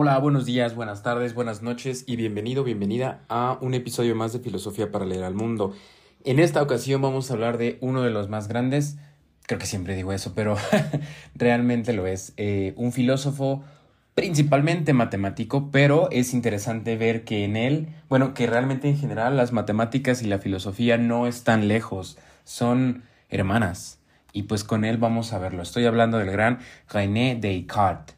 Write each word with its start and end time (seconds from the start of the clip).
Hola, 0.00 0.16
buenos 0.20 0.46
días, 0.46 0.76
buenas 0.76 1.02
tardes, 1.02 1.34
buenas 1.34 1.60
noches 1.60 2.04
y 2.06 2.14
bienvenido, 2.14 2.62
bienvenida 2.62 3.24
a 3.28 3.58
un 3.60 3.74
episodio 3.74 4.14
más 4.14 4.32
de 4.32 4.38
Filosofía 4.38 4.92
para 4.92 5.04
leer 5.04 5.24
al 5.24 5.34
mundo. 5.34 5.72
En 6.22 6.38
esta 6.38 6.62
ocasión 6.62 7.02
vamos 7.02 7.28
a 7.28 7.34
hablar 7.34 7.58
de 7.58 7.78
uno 7.80 8.02
de 8.02 8.10
los 8.10 8.28
más 8.28 8.46
grandes, 8.46 8.96
creo 9.48 9.58
que 9.58 9.66
siempre 9.66 9.96
digo 9.96 10.12
eso, 10.12 10.34
pero 10.36 10.56
realmente 11.34 11.94
lo 11.94 12.06
es, 12.06 12.32
eh, 12.36 12.74
un 12.76 12.92
filósofo 12.92 13.64
principalmente 14.14 14.92
matemático, 14.92 15.70
pero 15.72 16.08
es 16.12 16.32
interesante 16.32 16.96
ver 16.96 17.24
que 17.24 17.42
en 17.42 17.56
él, 17.56 17.88
bueno, 18.08 18.34
que 18.34 18.46
realmente 18.46 18.88
en 18.88 18.98
general 18.98 19.36
las 19.36 19.52
matemáticas 19.52 20.22
y 20.22 20.28
la 20.28 20.38
filosofía 20.38 20.96
no 20.96 21.26
están 21.26 21.66
lejos, 21.66 22.18
son 22.44 23.02
hermanas. 23.30 23.98
Y 24.32 24.44
pues 24.44 24.62
con 24.62 24.84
él 24.84 24.98
vamos 24.98 25.32
a 25.32 25.38
verlo. 25.38 25.62
Estoy 25.62 25.86
hablando 25.86 26.18
del 26.18 26.30
gran 26.30 26.60
René 26.88 27.34
Descartes. 27.34 28.17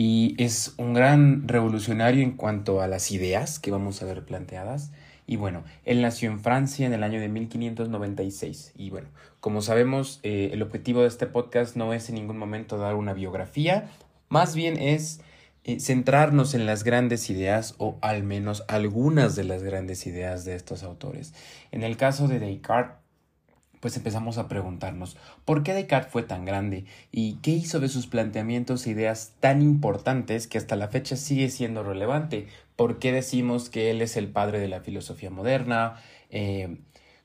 Y 0.00 0.36
es 0.38 0.74
un 0.76 0.94
gran 0.94 1.48
revolucionario 1.48 2.22
en 2.22 2.36
cuanto 2.36 2.80
a 2.80 2.86
las 2.86 3.10
ideas 3.10 3.58
que 3.58 3.72
vamos 3.72 4.00
a 4.00 4.04
ver 4.04 4.24
planteadas. 4.24 4.92
Y 5.26 5.34
bueno, 5.34 5.64
él 5.84 6.02
nació 6.02 6.30
en 6.30 6.38
Francia 6.38 6.86
en 6.86 6.92
el 6.92 7.02
año 7.02 7.18
de 7.18 7.28
1596. 7.28 8.74
Y 8.76 8.90
bueno, 8.90 9.08
como 9.40 9.60
sabemos, 9.60 10.20
eh, 10.22 10.50
el 10.52 10.62
objetivo 10.62 11.00
de 11.00 11.08
este 11.08 11.26
podcast 11.26 11.74
no 11.74 11.92
es 11.92 12.08
en 12.10 12.14
ningún 12.14 12.38
momento 12.38 12.78
dar 12.78 12.94
una 12.94 13.12
biografía, 13.12 13.90
más 14.28 14.54
bien 14.54 14.76
es 14.76 15.20
eh, 15.64 15.80
centrarnos 15.80 16.54
en 16.54 16.64
las 16.64 16.84
grandes 16.84 17.28
ideas 17.28 17.74
o 17.78 17.98
al 18.00 18.22
menos 18.22 18.62
algunas 18.68 19.34
de 19.34 19.42
las 19.42 19.64
grandes 19.64 20.06
ideas 20.06 20.44
de 20.44 20.54
estos 20.54 20.84
autores. 20.84 21.34
En 21.72 21.82
el 21.82 21.96
caso 21.96 22.28
de 22.28 22.38
Descartes, 22.38 23.07
pues 23.80 23.96
empezamos 23.96 24.38
a 24.38 24.48
preguntarnos 24.48 25.16
por 25.44 25.62
qué 25.62 25.74
Descartes 25.74 26.12
fue 26.12 26.22
tan 26.22 26.44
grande 26.44 26.84
y 27.12 27.34
qué 27.36 27.50
hizo 27.52 27.80
de 27.80 27.88
sus 27.88 28.06
planteamientos 28.06 28.86
e 28.86 28.90
ideas 28.90 29.32
tan 29.40 29.62
importantes 29.62 30.46
que 30.46 30.58
hasta 30.58 30.76
la 30.76 30.88
fecha 30.88 31.16
sigue 31.16 31.50
siendo 31.50 31.82
relevante. 31.82 32.46
¿Por 32.76 32.98
qué 32.98 33.12
decimos 33.12 33.70
que 33.70 33.90
él 33.90 34.02
es 34.02 34.16
el 34.16 34.28
padre 34.28 34.60
de 34.60 34.68
la 34.68 34.80
filosofía 34.80 35.30
moderna? 35.30 35.96
Eh, 36.30 36.78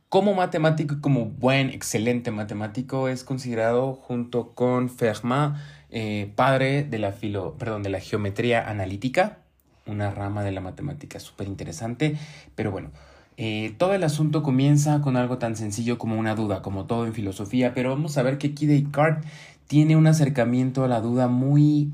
como 0.09 0.35
matemático 0.35 0.93
y 0.93 1.01
como 1.01 1.25
buen, 1.25 1.71
excelente 1.71 2.29
matemático 2.29 3.09
es 3.09 3.23
considerado 3.23 3.95
junto 3.95 4.53
con 4.53 4.89
Fermat 4.89 5.57
eh, 5.89 6.31
padre 6.35 6.83
de 6.83 6.99
la, 6.99 7.11
filo, 7.11 7.55
perdón, 7.57 7.81
de 7.81 7.89
la 7.89 7.99
geometría 7.99 8.69
analítica, 8.69 9.39
una 9.85 10.11
rama 10.11 10.43
de 10.43 10.51
la 10.51 10.61
matemática 10.61 11.19
súper 11.19 11.47
interesante, 11.47 12.15
pero 12.55 12.71
bueno, 12.71 12.91
eh, 13.37 13.73
todo 13.77 13.93
el 13.93 14.03
asunto 14.03 14.43
comienza 14.43 15.01
con 15.01 15.17
algo 15.17 15.37
tan 15.37 15.55
sencillo 15.55 15.97
como 15.97 16.17
una 16.17 16.35
duda, 16.35 16.61
como 16.61 16.85
todo 16.85 17.05
en 17.05 17.13
filosofía, 17.13 17.73
pero 17.73 17.89
vamos 17.89 18.17
a 18.17 18.23
ver 18.23 18.37
que 18.37 18.47
aquí 18.47 18.65
Descartes 18.65 19.29
tiene 19.67 19.95
un 19.95 20.07
acercamiento 20.07 20.83
a 20.83 20.87
la 20.87 21.01
duda 21.01 21.27
muy 21.27 21.91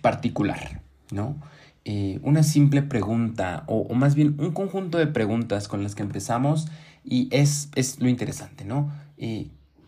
particular, 0.00 0.80
¿no? 1.10 1.36
Eh, 1.84 2.18
una 2.22 2.42
simple 2.42 2.82
pregunta, 2.82 3.64
o, 3.66 3.80
o, 3.80 3.94
más 3.94 4.14
bien 4.14 4.36
un 4.38 4.52
conjunto 4.52 4.98
de 4.98 5.06
preguntas 5.06 5.68
con 5.68 5.82
las 5.82 5.94
que 5.94 6.02
empezamos, 6.02 6.68
y 7.04 7.28
es, 7.30 7.70
es 7.74 8.00
lo 8.00 8.08
interesante, 8.08 8.64
¿no? 8.64 8.90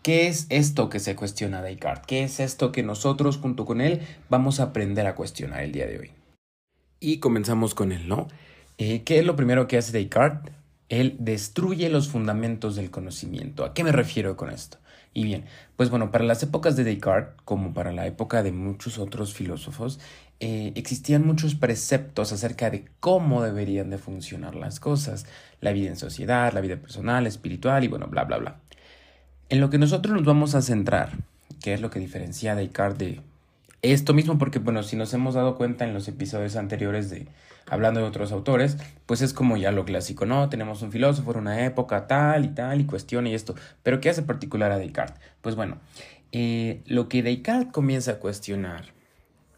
¿Qué 0.03 0.27
es 0.27 0.47
esto 0.49 0.89
que 0.89 0.99
se 0.99 1.15
cuestiona 1.15 1.61
Descartes? 1.61 2.05
¿Qué 2.05 2.23
es 2.23 2.41
esto 2.41 2.73
que 2.73 2.83
nosotros 2.83 3.37
junto 3.37 3.65
con 3.65 3.79
él 3.79 4.01
vamos 4.29 4.59
a 4.59 4.63
aprender 4.63 5.07
a 5.07 5.15
cuestionar 5.15 5.63
el 5.63 5.71
día 5.71 5.87
de 5.87 5.97
hoy? 5.97 6.11
Y 6.99 7.19
comenzamos 7.19 7.73
con 7.73 7.93
él, 7.93 8.09
¿no? 8.09 8.27
Eh, 8.77 9.03
¿Qué 9.03 9.19
es 9.19 9.25
lo 9.25 9.37
primero 9.37 9.65
que 9.67 9.77
hace 9.77 9.93
Descartes? 9.93 10.53
Él 10.89 11.15
destruye 11.19 11.89
los 11.89 12.09
fundamentos 12.09 12.75
del 12.75 12.91
conocimiento. 12.91 13.65
¿A 13.65 13.73
qué 13.73 13.83
me 13.83 13.91
refiero 13.91 14.35
con 14.37 14.49
esto? 14.49 14.77
Y 15.13 15.23
bien, 15.23 15.45
pues 15.75 15.89
bueno, 15.89 16.11
para 16.11 16.23
las 16.23 16.41
épocas 16.41 16.75
de 16.75 16.83
Descartes, 16.83 17.35
como 17.45 17.73
para 17.73 17.91
la 17.91 18.07
época 18.07 18.41
de 18.41 18.51
muchos 18.51 18.97
otros 18.97 19.33
filósofos, 19.33 19.99
eh, 20.39 20.73
existían 20.75 21.25
muchos 21.25 21.55
preceptos 21.55 22.33
acerca 22.33 22.69
de 22.69 22.85
cómo 22.99 23.43
deberían 23.43 23.89
de 23.89 23.99
funcionar 23.99 24.55
las 24.55 24.79
cosas, 24.79 25.25
la 25.61 25.71
vida 25.71 25.89
en 25.89 25.97
sociedad, 25.97 26.51
la 26.51 26.61
vida 26.61 26.77
personal, 26.77 27.27
espiritual 27.27 27.83
y 27.83 27.87
bueno, 27.87 28.07
bla, 28.07 28.23
bla, 28.23 28.37
bla. 28.37 28.59
En 29.49 29.61
lo 29.61 29.69
que 29.69 29.77
nosotros 29.77 30.15
nos 30.15 30.25
vamos 30.25 30.55
a 30.55 30.61
centrar, 30.61 31.11
que 31.61 31.73
es 31.73 31.81
lo 31.81 31.91
que 31.91 31.99
diferencia 31.99 32.53
a 32.53 32.55
Descartes 32.55 32.97
de 32.97 33.21
esto 33.83 34.13
mismo, 34.13 34.37
porque 34.37 34.59
bueno, 34.59 34.81
si 34.81 34.95
nos 34.95 35.13
hemos 35.13 35.35
dado 35.35 35.55
cuenta 35.55 35.85
en 35.85 35.93
los 35.93 36.07
episodios 36.07 36.55
anteriores 36.55 37.09
de 37.09 37.27
hablando 37.69 37.99
de 37.99 38.07
otros 38.07 38.31
autores, 38.31 38.77
pues 39.05 39.21
es 39.21 39.33
como 39.33 39.57
ya 39.57 39.71
lo 39.71 39.85
clásico, 39.85 40.25
¿no? 40.25 40.49
Tenemos 40.49 40.81
un 40.81 40.91
filósofo 40.91 41.31
en 41.31 41.39
una 41.39 41.65
época 41.65 42.07
tal 42.07 42.45
y 42.45 42.49
tal 42.49 42.81
y 42.81 42.85
cuestiona 42.85 43.29
y 43.29 43.35
esto, 43.35 43.55
pero 43.83 43.99
¿qué 43.99 44.09
hace 44.09 44.23
particular 44.23 44.71
a 44.71 44.77
Descartes? 44.77 45.21
Pues 45.41 45.55
bueno, 45.55 45.79
eh, 46.31 46.81
lo 46.85 47.09
que 47.09 47.23
Descartes 47.23 47.73
comienza 47.73 48.11
a 48.11 48.19
cuestionar, 48.19 48.93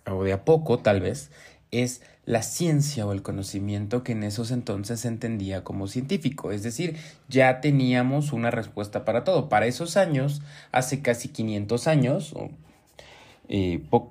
o 0.08 0.24
de 0.24 0.34
a 0.34 0.44
poco 0.44 0.80
tal 0.80 1.02
vez, 1.02 1.32
es 1.72 2.02
la 2.26 2.42
ciencia 2.42 3.06
o 3.06 3.12
el 3.12 3.22
conocimiento 3.22 4.04
que 4.04 4.14
en 4.14 4.24
esos 4.24 4.50
entonces 4.50 5.02
se 5.02 5.08
entendía 5.08 5.64
como 5.64 5.88
científico. 5.88 6.52
Es 6.52 6.64
decir, 6.64 6.98
ya 7.30 7.62
teníamos 7.62 8.34
una 8.34 8.50
respuesta 8.50 9.06
para 9.06 9.24
todo. 9.24 9.50
Para 9.50 9.68
esos 9.68 9.98
años, 9.98 10.42
hace 10.72 11.02
casi 11.02 11.30
500 11.30 11.88
años, 11.88 12.34
o 12.34 12.50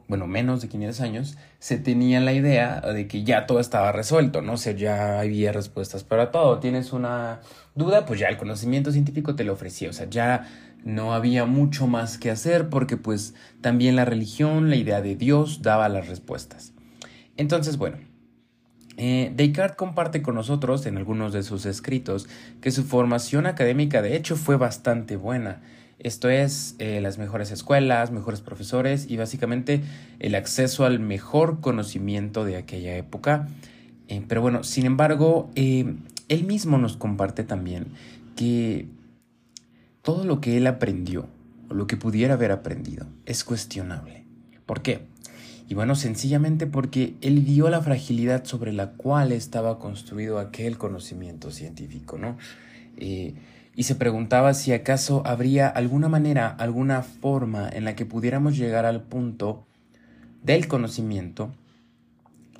bueno, 0.08 0.26
menos 0.26 0.62
de 0.62 0.68
500 0.68 1.00
años, 1.00 1.36
se 1.58 1.78
tenía 1.78 2.20
la 2.20 2.32
idea 2.32 2.80
de 2.80 3.08
que 3.08 3.24
ya 3.24 3.46
todo 3.46 3.60
estaba 3.60 3.92
resuelto, 3.92 4.42
¿no? 4.42 4.52
O 4.54 4.56
sea, 4.56 4.72
ya 4.72 5.20
había 5.20 5.52
respuestas 5.52 6.04
para 6.04 6.30
todo. 6.30 6.58
Tienes 6.58 6.92
una 6.92 7.40
duda, 7.74 8.06
pues 8.06 8.20
ya 8.20 8.28
el 8.28 8.36
conocimiento 8.36 8.92
científico 8.92 9.34
te 9.34 9.44
lo 9.44 9.52
ofrecía. 9.52 9.90
O 9.90 9.92
sea, 9.92 10.08
ya 10.08 10.46
no 10.84 11.14
había 11.14 11.46
mucho 11.46 11.86
más 11.86 12.18
que 12.18 12.30
hacer 12.30 12.68
porque 12.68 12.96
pues 12.96 13.34
también 13.60 13.96
la 13.96 14.04
religión, 14.04 14.70
la 14.70 14.76
idea 14.76 15.00
de 15.00 15.16
Dios 15.16 15.62
daba 15.62 15.88
las 15.88 16.08
respuestas. 16.08 16.74
Entonces, 17.36 17.78
bueno, 17.78 17.98
eh, 18.96 19.32
Descartes 19.34 19.76
comparte 19.76 20.22
con 20.22 20.36
nosotros 20.36 20.86
en 20.86 20.96
algunos 20.96 21.32
de 21.32 21.42
sus 21.42 21.66
escritos 21.66 22.28
que 22.60 22.70
su 22.70 22.84
formación 22.84 23.46
académica 23.46 24.02
de 24.02 24.16
hecho 24.16 24.36
fue 24.36 24.56
bastante 24.56 25.16
buena. 25.16 25.62
Esto 26.04 26.28
es 26.28 26.76
eh, 26.78 27.00
las 27.00 27.18
mejores 27.18 27.50
escuelas, 27.50 28.12
mejores 28.12 28.40
profesores 28.40 29.06
y 29.10 29.16
básicamente 29.16 29.82
el 30.20 30.36
acceso 30.36 30.84
al 30.84 31.00
mejor 31.00 31.60
conocimiento 31.60 32.44
de 32.44 32.56
aquella 32.56 32.96
época. 32.96 33.48
Eh, 34.06 34.22
pero 34.28 34.40
bueno, 34.40 34.62
sin 34.62 34.86
embargo, 34.86 35.50
él 35.56 36.44
mismo 36.46 36.78
nos 36.78 36.96
comparte 36.96 37.42
también 37.42 37.86
que 38.36 38.86
todo 40.02 40.24
lo 40.24 40.40
que 40.40 40.58
él 40.58 40.66
aprendió, 40.66 41.26
o 41.70 41.74
lo 41.74 41.86
que 41.86 41.96
pudiera 41.96 42.34
haber 42.34 42.52
aprendido, 42.52 43.06
es 43.24 43.42
cuestionable. 43.42 44.24
¿Por 44.66 44.82
qué? 44.82 45.06
Y 45.68 45.74
bueno, 45.74 45.94
sencillamente 45.94 46.66
porque 46.66 47.14
él 47.22 47.40
vio 47.40 47.70
la 47.70 47.80
fragilidad 47.80 48.44
sobre 48.44 48.72
la 48.72 48.92
cual 48.92 49.32
estaba 49.32 49.78
construido 49.78 50.38
aquel 50.38 50.76
conocimiento 50.76 51.50
científico, 51.50 52.18
¿no? 52.18 52.36
Eh, 52.98 53.34
y 53.76 53.84
se 53.84 53.94
preguntaba 53.94 54.54
si 54.54 54.72
acaso 54.72 55.22
habría 55.26 55.68
alguna 55.68 56.08
manera, 56.08 56.48
alguna 56.48 57.02
forma 57.02 57.68
en 57.68 57.84
la 57.84 57.96
que 57.96 58.06
pudiéramos 58.06 58.56
llegar 58.56 58.86
al 58.86 59.02
punto 59.02 59.66
del 60.42 60.68
conocimiento 60.68 61.52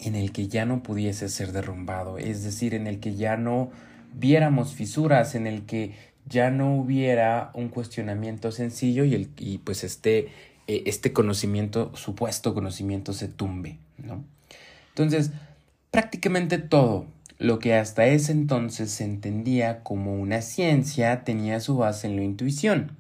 en 0.01 0.17
el 0.17 0.33
que 0.33 0.49
ya 0.49 0.67
no 0.67 0.83
pudiese 0.83 1.29
ser 1.29 1.53
derrumbado, 1.53 2.19
es 2.19 2.43
decir, 2.43 2.75
en 2.75 2.87
el 2.87 3.01
que 3.01 3.15
ya 3.15 3.37
no 3.37 3.71
viéramos 4.13 4.75
fisuras, 4.75 5.35
en 5.35 5.47
el 5.47 5.63
que 5.67 5.95
ya 6.27 6.51
no 6.51 6.75
hubiera 6.75 7.51
un 7.55 7.69
cuestionamiento 7.69 8.51
sencillo 8.51 9.05
y, 9.05 9.15
el, 9.15 9.31
y 9.39 9.59
pues 9.59 9.85
este 9.85 10.29
eh, 10.67 10.85
este 10.87 11.13
conocimiento, 11.13 11.95
supuesto 11.95 12.55
conocimiento, 12.55 13.13
se 13.13 13.29
tumbe, 13.29 13.77
¿no? 13.99 14.25
Entonces, 14.91 15.31
prácticamente 15.91 16.57
todo 16.59 17.07
lo 17.39 17.59
que 17.59 17.75
hasta 17.75 18.07
ese 18.07 18.33
entonces 18.33 18.91
se 18.91 19.05
entendía 19.05 19.83
como 19.83 20.15
una 20.15 20.43
ciencia 20.43 21.25
tenía 21.25 21.61
su 21.61 21.77
base 21.77 22.07
en 22.07 22.17
la 22.17 22.23
intuición. 22.23 22.97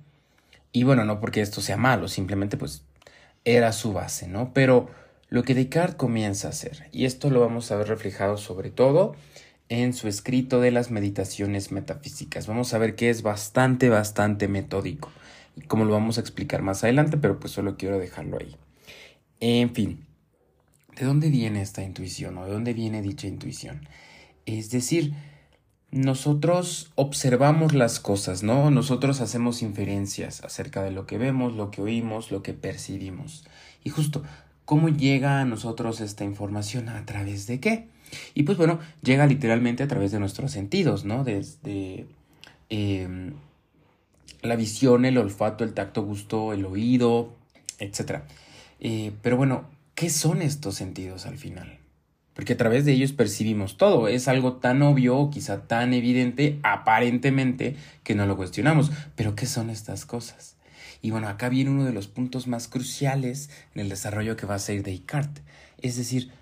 Y 0.72 0.82
bueno, 0.82 1.04
no 1.04 1.20
porque 1.20 1.40
esto 1.40 1.60
sea 1.60 1.76
malo, 1.76 2.08
simplemente 2.08 2.56
pues 2.56 2.82
era 3.44 3.72
su 3.72 3.92
base, 3.92 4.26
¿no? 4.26 4.52
Pero 4.52 4.90
lo 5.28 5.42
que 5.42 5.54
Descartes 5.54 5.96
comienza 5.96 6.48
a 6.48 6.50
hacer, 6.50 6.88
y 6.92 7.04
esto 7.04 7.30
lo 7.30 7.40
vamos 7.40 7.70
a 7.70 7.76
ver 7.76 7.88
reflejado 7.88 8.36
sobre 8.36 8.70
todo 8.70 9.14
en 9.68 9.92
su 9.92 10.08
escrito 10.08 10.60
de 10.60 10.70
las 10.70 10.90
meditaciones 10.90 11.72
metafísicas. 11.72 12.46
Vamos 12.46 12.74
a 12.74 12.78
ver 12.78 12.96
que 12.96 13.10
es 13.10 13.22
bastante, 13.22 13.88
bastante 13.88 14.48
metódico 14.48 15.10
como 15.66 15.84
lo 15.84 15.92
vamos 15.92 16.18
a 16.18 16.20
explicar 16.20 16.62
más 16.62 16.84
adelante, 16.84 17.16
pero 17.16 17.38
pues 17.38 17.52
solo 17.52 17.76
quiero 17.76 17.98
dejarlo 17.98 18.38
ahí. 18.38 18.56
En 19.40 19.74
fin, 19.74 20.04
¿de 20.96 21.04
dónde 21.04 21.28
viene 21.28 21.62
esta 21.62 21.82
intuición 21.82 22.36
o 22.38 22.44
de 22.44 22.52
dónde 22.52 22.72
viene 22.72 23.02
dicha 23.02 23.26
intuición? 23.26 23.88
Es 24.46 24.70
decir, 24.70 25.14
nosotros 25.90 26.90
observamos 26.96 27.72
las 27.72 28.00
cosas, 28.00 28.42
¿no? 28.42 28.70
Nosotros 28.70 29.20
hacemos 29.20 29.62
inferencias 29.62 30.42
acerca 30.42 30.82
de 30.82 30.90
lo 30.90 31.06
que 31.06 31.18
vemos, 31.18 31.54
lo 31.54 31.70
que 31.70 31.82
oímos, 31.82 32.32
lo 32.32 32.42
que 32.42 32.52
percibimos. 32.52 33.44
Y 33.84 33.90
justo, 33.90 34.24
¿cómo 34.64 34.88
llega 34.88 35.40
a 35.40 35.44
nosotros 35.44 36.00
esta 36.00 36.24
información? 36.24 36.88
¿A 36.88 37.06
través 37.06 37.46
de 37.46 37.60
qué? 37.60 37.88
Y 38.34 38.42
pues 38.42 38.58
bueno, 38.58 38.80
llega 39.02 39.26
literalmente 39.26 39.82
a 39.82 39.88
través 39.88 40.10
de 40.10 40.18
nuestros 40.18 40.50
sentidos, 40.50 41.04
¿no? 41.04 41.22
Desde 41.22 42.06
eh, 42.70 43.32
la 44.42 44.56
visión, 44.56 45.04
el 45.04 45.16
olfato, 45.16 45.62
el 45.62 45.74
tacto, 45.74 46.02
gusto, 46.02 46.52
el 46.52 46.64
oído, 46.64 47.34
etc. 47.78 48.22
Eh, 48.80 49.12
pero 49.22 49.36
bueno, 49.36 49.68
¿qué 49.94 50.10
son 50.10 50.42
estos 50.42 50.74
sentidos 50.74 51.26
al 51.26 51.38
final? 51.38 51.78
Porque 52.34 52.54
a 52.54 52.56
través 52.56 52.84
de 52.84 52.92
ellos 52.92 53.12
percibimos 53.12 53.76
todo. 53.76 54.08
Es 54.08 54.28
algo 54.28 54.54
tan 54.54 54.82
obvio, 54.82 55.30
quizá 55.30 55.66
tan 55.66 55.94
evidente, 55.94 56.58
aparentemente, 56.62 57.76
que 58.02 58.14
no 58.14 58.26
lo 58.26 58.36
cuestionamos. 58.36 58.90
Pero 59.14 59.34
¿qué 59.34 59.46
son 59.46 59.70
estas 59.70 60.04
cosas? 60.04 60.56
Y 61.00 61.10
bueno, 61.10 61.28
acá 61.28 61.48
viene 61.48 61.70
uno 61.70 61.84
de 61.84 61.92
los 61.92 62.08
puntos 62.08 62.46
más 62.46 62.66
cruciales 62.66 63.50
en 63.74 63.82
el 63.82 63.88
desarrollo 63.88 64.36
que 64.36 64.46
va 64.46 64.54
a 64.54 64.58
ser 64.58 64.82
Descartes. 64.82 65.44
Es 65.80 65.96
decir, 65.96 66.32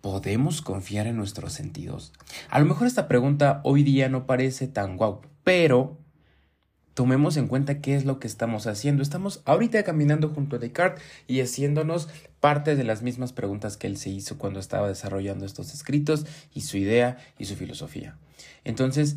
¿podemos 0.00 0.62
confiar 0.62 1.06
en 1.06 1.16
nuestros 1.16 1.54
sentidos? 1.54 2.12
A 2.50 2.58
lo 2.58 2.66
mejor 2.66 2.86
esta 2.86 3.08
pregunta 3.08 3.60
hoy 3.64 3.82
día 3.82 4.08
no 4.08 4.26
parece 4.26 4.68
tan 4.68 4.96
guau, 4.96 5.22
pero 5.44 5.96
tomemos 6.94 7.36
en 7.36 7.48
cuenta 7.48 7.80
qué 7.80 7.96
es 7.96 8.04
lo 8.04 8.18
que 8.18 8.26
estamos 8.26 8.66
haciendo. 8.66 9.02
Estamos 9.02 9.42
ahorita 9.44 9.82
caminando 9.82 10.28
junto 10.28 10.56
a 10.56 10.58
Descartes 10.58 11.02
y 11.26 11.40
haciéndonos 11.40 12.08
parte 12.40 12.76
de 12.76 12.84
las 12.84 13.02
mismas 13.02 13.32
preguntas 13.32 13.76
que 13.76 13.86
él 13.86 13.96
se 13.96 14.10
hizo 14.10 14.38
cuando 14.38 14.60
estaba 14.60 14.88
desarrollando 14.88 15.46
estos 15.46 15.72
escritos 15.72 16.26
y 16.54 16.62
su 16.62 16.76
idea 16.76 17.18
y 17.38 17.46
su 17.46 17.56
filosofía. 17.56 18.16
Entonces, 18.64 19.16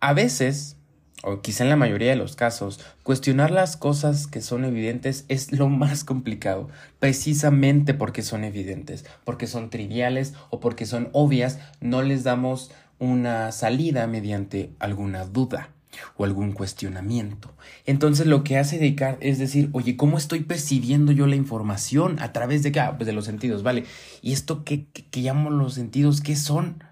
a 0.00 0.12
veces, 0.14 0.76
o 1.22 1.40
quizá 1.40 1.64
en 1.64 1.70
la 1.70 1.76
mayoría 1.76 2.10
de 2.10 2.16
los 2.16 2.34
casos, 2.34 2.80
cuestionar 3.02 3.50
las 3.50 3.76
cosas 3.76 4.26
que 4.26 4.40
son 4.40 4.64
evidentes 4.64 5.24
es 5.28 5.52
lo 5.52 5.68
más 5.68 6.04
complicado, 6.04 6.68
precisamente 6.98 7.94
porque 7.94 8.22
son 8.22 8.44
evidentes, 8.44 9.04
porque 9.24 9.46
son 9.46 9.70
triviales 9.70 10.34
o 10.50 10.58
porque 10.58 10.86
son 10.86 11.10
obvias, 11.12 11.58
no 11.80 12.02
les 12.02 12.24
damos 12.24 12.72
una 12.98 13.52
salida 13.52 14.06
mediante 14.06 14.72
alguna 14.78 15.24
duda 15.24 15.70
o 16.16 16.24
algún 16.24 16.52
cuestionamiento. 16.52 17.54
Entonces 17.86 18.26
lo 18.26 18.44
que 18.44 18.58
hace 18.58 18.78
Descartes 18.78 19.32
es 19.32 19.38
decir, 19.38 19.70
oye, 19.72 19.96
¿cómo 19.96 20.18
estoy 20.18 20.40
percibiendo 20.40 21.12
yo 21.12 21.26
la 21.26 21.36
información? 21.36 22.20
¿A 22.20 22.32
través 22.32 22.62
de 22.62 22.72
qué? 22.72 22.80
Ah, 22.80 22.96
pues 22.96 23.06
de 23.06 23.12
los 23.12 23.24
sentidos, 23.24 23.62
¿vale? 23.62 23.84
¿Y 24.20 24.32
esto 24.32 24.64
qué, 24.64 24.86
qué, 24.86 25.20
llamo 25.20 25.50
los 25.50 25.74
sentidos? 25.74 26.20
¿Qué 26.20 26.36
son? 26.36 26.82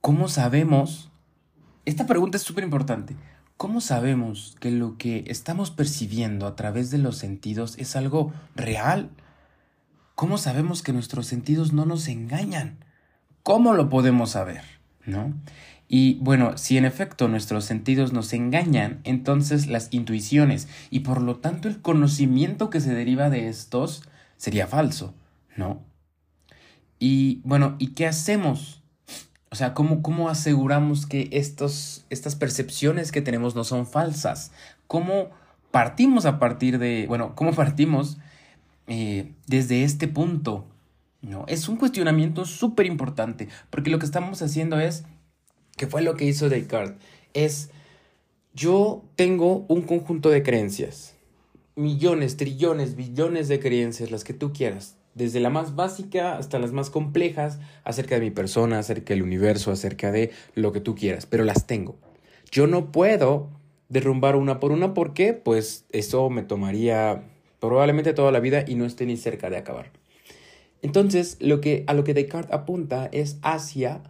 ¿Cómo 0.00 0.28
sabemos? 0.28 1.10
Esta 1.84 2.06
pregunta 2.06 2.36
es 2.36 2.42
súper 2.42 2.64
importante. 2.64 3.16
¿Cómo 3.56 3.80
sabemos 3.80 4.56
que 4.60 4.70
lo 4.70 4.96
que 4.96 5.24
estamos 5.26 5.70
percibiendo 5.70 6.46
a 6.46 6.56
través 6.56 6.90
de 6.90 6.98
los 6.98 7.18
sentidos 7.18 7.76
es 7.78 7.94
algo 7.94 8.32
real? 8.56 9.10
¿Cómo 10.14 10.38
sabemos 10.38 10.82
que 10.82 10.92
nuestros 10.92 11.26
sentidos 11.26 11.72
no 11.72 11.84
nos 11.84 12.08
engañan? 12.08 12.84
¿Cómo 13.42 13.74
lo 13.74 13.88
podemos 13.88 14.30
saber? 14.30 14.62
¿No? 15.04 15.34
Y 15.92 16.14
bueno, 16.20 16.56
si 16.56 16.78
en 16.78 16.84
efecto 16.84 17.26
nuestros 17.26 17.64
sentidos 17.64 18.12
nos 18.12 18.32
engañan, 18.32 19.00
entonces 19.02 19.66
las 19.66 19.88
intuiciones 19.90 20.68
y 20.88 21.00
por 21.00 21.20
lo 21.20 21.38
tanto 21.38 21.66
el 21.66 21.82
conocimiento 21.82 22.70
que 22.70 22.80
se 22.80 22.94
deriva 22.94 23.28
de 23.28 23.48
estos 23.48 24.04
sería 24.36 24.68
falso, 24.68 25.14
¿no? 25.56 25.82
Y 27.00 27.40
bueno, 27.42 27.74
¿y 27.80 27.88
qué 27.88 28.06
hacemos? 28.06 28.84
O 29.50 29.56
sea, 29.56 29.74
¿cómo, 29.74 30.00
cómo 30.00 30.28
aseguramos 30.28 31.06
que 31.06 31.28
estos, 31.32 32.06
estas 32.08 32.36
percepciones 32.36 33.10
que 33.10 33.20
tenemos 33.20 33.56
no 33.56 33.64
son 33.64 33.84
falsas? 33.84 34.52
¿Cómo 34.86 35.30
partimos 35.72 36.24
a 36.24 36.38
partir 36.38 36.78
de, 36.78 37.06
bueno, 37.08 37.32
cómo 37.34 37.52
partimos 37.52 38.16
eh, 38.86 39.32
desde 39.48 39.82
este 39.82 40.06
punto? 40.06 40.68
¿No? 41.20 41.44
Es 41.48 41.68
un 41.68 41.78
cuestionamiento 41.78 42.44
súper 42.44 42.86
importante, 42.86 43.48
porque 43.70 43.90
lo 43.90 43.98
que 43.98 44.06
estamos 44.06 44.40
haciendo 44.40 44.78
es 44.78 45.04
que 45.80 45.86
fue 45.86 46.02
lo 46.02 46.14
que 46.14 46.26
hizo 46.26 46.50
Descartes, 46.50 46.98
es 47.32 47.70
yo 48.52 49.02
tengo 49.16 49.64
un 49.68 49.80
conjunto 49.80 50.28
de 50.28 50.42
creencias, 50.42 51.14
millones, 51.74 52.36
trillones, 52.36 52.96
billones 52.96 53.48
de 53.48 53.60
creencias, 53.60 54.10
las 54.10 54.22
que 54.22 54.34
tú 54.34 54.52
quieras, 54.52 54.98
desde 55.14 55.40
la 55.40 55.48
más 55.48 55.76
básica 55.76 56.36
hasta 56.36 56.58
las 56.58 56.72
más 56.72 56.90
complejas, 56.90 57.60
acerca 57.82 58.16
de 58.16 58.20
mi 58.20 58.30
persona, 58.30 58.78
acerca 58.78 59.14
del 59.14 59.22
universo, 59.22 59.72
acerca 59.72 60.12
de 60.12 60.32
lo 60.54 60.70
que 60.70 60.82
tú 60.82 60.94
quieras, 60.94 61.24
pero 61.24 61.44
las 61.44 61.66
tengo. 61.66 61.96
Yo 62.50 62.66
no 62.66 62.92
puedo 62.92 63.48
derrumbar 63.88 64.36
una 64.36 64.60
por 64.60 64.72
una 64.72 64.92
porque 64.92 65.32
pues 65.32 65.86
eso 65.92 66.28
me 66.28 66.42
tomaría 66.42 67.22
probablemente 67.58 68.12
toda 68.12 68.32
la 68.32 68.40
vida 68.40 68.66
y 68.68 68.74
no 68.74 68.84
esté 68.84 69.06
ni 69.06 69.16
cerca 69.16 69.48
de 69.48 69.56
acabar. 69.56 69.92
Entonces, 70.82 71.38
lo 71.40 71.62
que, 71.62 71.84
a 71.86 71.94
lo 71.94 72.04
que 72.04 72.12
Descartes 72.12 72.52
apunta 72.52 73.08
es 73.12 73.38
hacia 73.40 74.02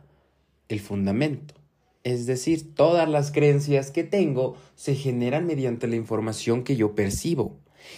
el 0.69 0.81
fundamento. 0.81 1.60
Es 2.03 2.27
decir, 2.27 2.75
todas 2.75 3.09
las 3.09 3.31
creencias 3.31 3.91
que 3.91 4.05
tengo 4.05 4.57
se 4.75 4.95
generan 4.95 5.47
mediante 5.47 5.87
la 5.87 5.97
información 5.97 6.65
que 6.65 6.77
yo 6.77 6.95
percibo. 6.95 7.57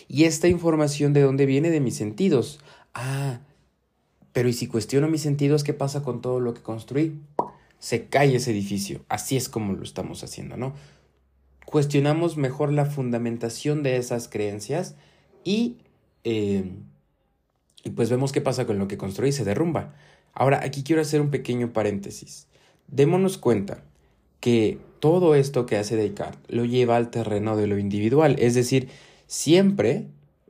¿Y 0.08 0.24
esta 0.24 0.48
información 0.48 1.12
de 1.12 1.22
dónde 1.22 1.46
viene? 1.46 1.70
De 1.70 1.80
mis 1.80 1.96
sentidos. 1.96 2.58
Ah, 2.94 3.40
pero 4.32 4.48
¿y 4.48 4.52
si 4.52 4.66
cuestiono 4.66 5.08
mis 5.08 5.22
sentidos, 5.22 5.62
qué 5.62 5.72
pasa 5.72 6.02
con 6.02 6.20
todo 6.20 6.40
lo 6.40 6.54
que 6.54 6.62
construí? 6.62 7.20
Se 7.78 8.06
cae 8.06 8.34
ese 8.34 8.50
edificio. 8.50 9.04
Así 9.08 9.36
es 9.36 9.48
como 9.48 9.72
lo 9.72 9.84
estamos 9.84 10.24
haciendo, 10.24 10.56
¿no? 10.56 10.74
Cuestionamos 11.64 12.36
mejor 12.36 12.72
la 12.72 12.86
fundamentación 12.86 13.82
de 13.82 13.96
esas 13.96 14.28
creencias 14.28 14.96
y, 15.44 15.78
eh, 16.24 16.72
y 17.84 17.90
pues 17.90 18.10
vemos 18.10 18.32
qué 18.32 18.40
pasa 18.40 18.66
con 18.66 18.78
lo 18.78 18.88
que 18.88 18.98
construí, 18.98 19.32
se 19.32 19.44
derrumba. 19.44 19.94
Ahora, 20.32 20.60
aquí 20.64 20.82
quiero 20.82 21.02
hacer 21.02 21.20
un 21.20 21.30
pequeño 21.30 21.72
paréntesis. 21.72 22.46
Démonos 22.88 23.38
cuenta 23.38 23.84
que 24.42 24.80
todo 24.98 25.36
esto 25.36 25.66
que 25.66 25.76
hace 25.76 25.94
Descartes 25.94 26.40
lo 26.48 26.64
lleva 26.64 26.96
al 26.96 27.10
terreno 27.10 27.56
de 27.56 27.68
lo 27.68 27.78
individual, 27.78 28.34
es 28.40 28.54
decir, 28.54 28.88
siempre 29.28 30.08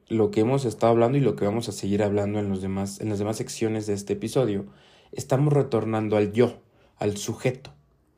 lo 0.09 0.31
que 0.31 0.41
hemos 0.41 0.65
estado 0.65 0.93
hablando 0.93 1.19
y 1.19 1.21
lo 1.21 1.37
que 1.37 1.45
vamos 1.45 1.69
a 1.69 1.73
seguir 1.73 2.03
hablando 2.03 2.39
en, 2.39 2.49
los 2.49 2.63
demás, 2.63 3.03
en 3.03 3.11
las 3.11 3.19
demás 3.19 3.37
secciones 3.37 3.87
de 3.87 3.93
este 3.93 4.15
episodio, 4.15 4.65
estamos 5.13 5.53
retornando 5.53 6.17
al 6.17 6.33
yo, 6.33 6.59
al 6.97 7.19
sujeto. 7.19 7.75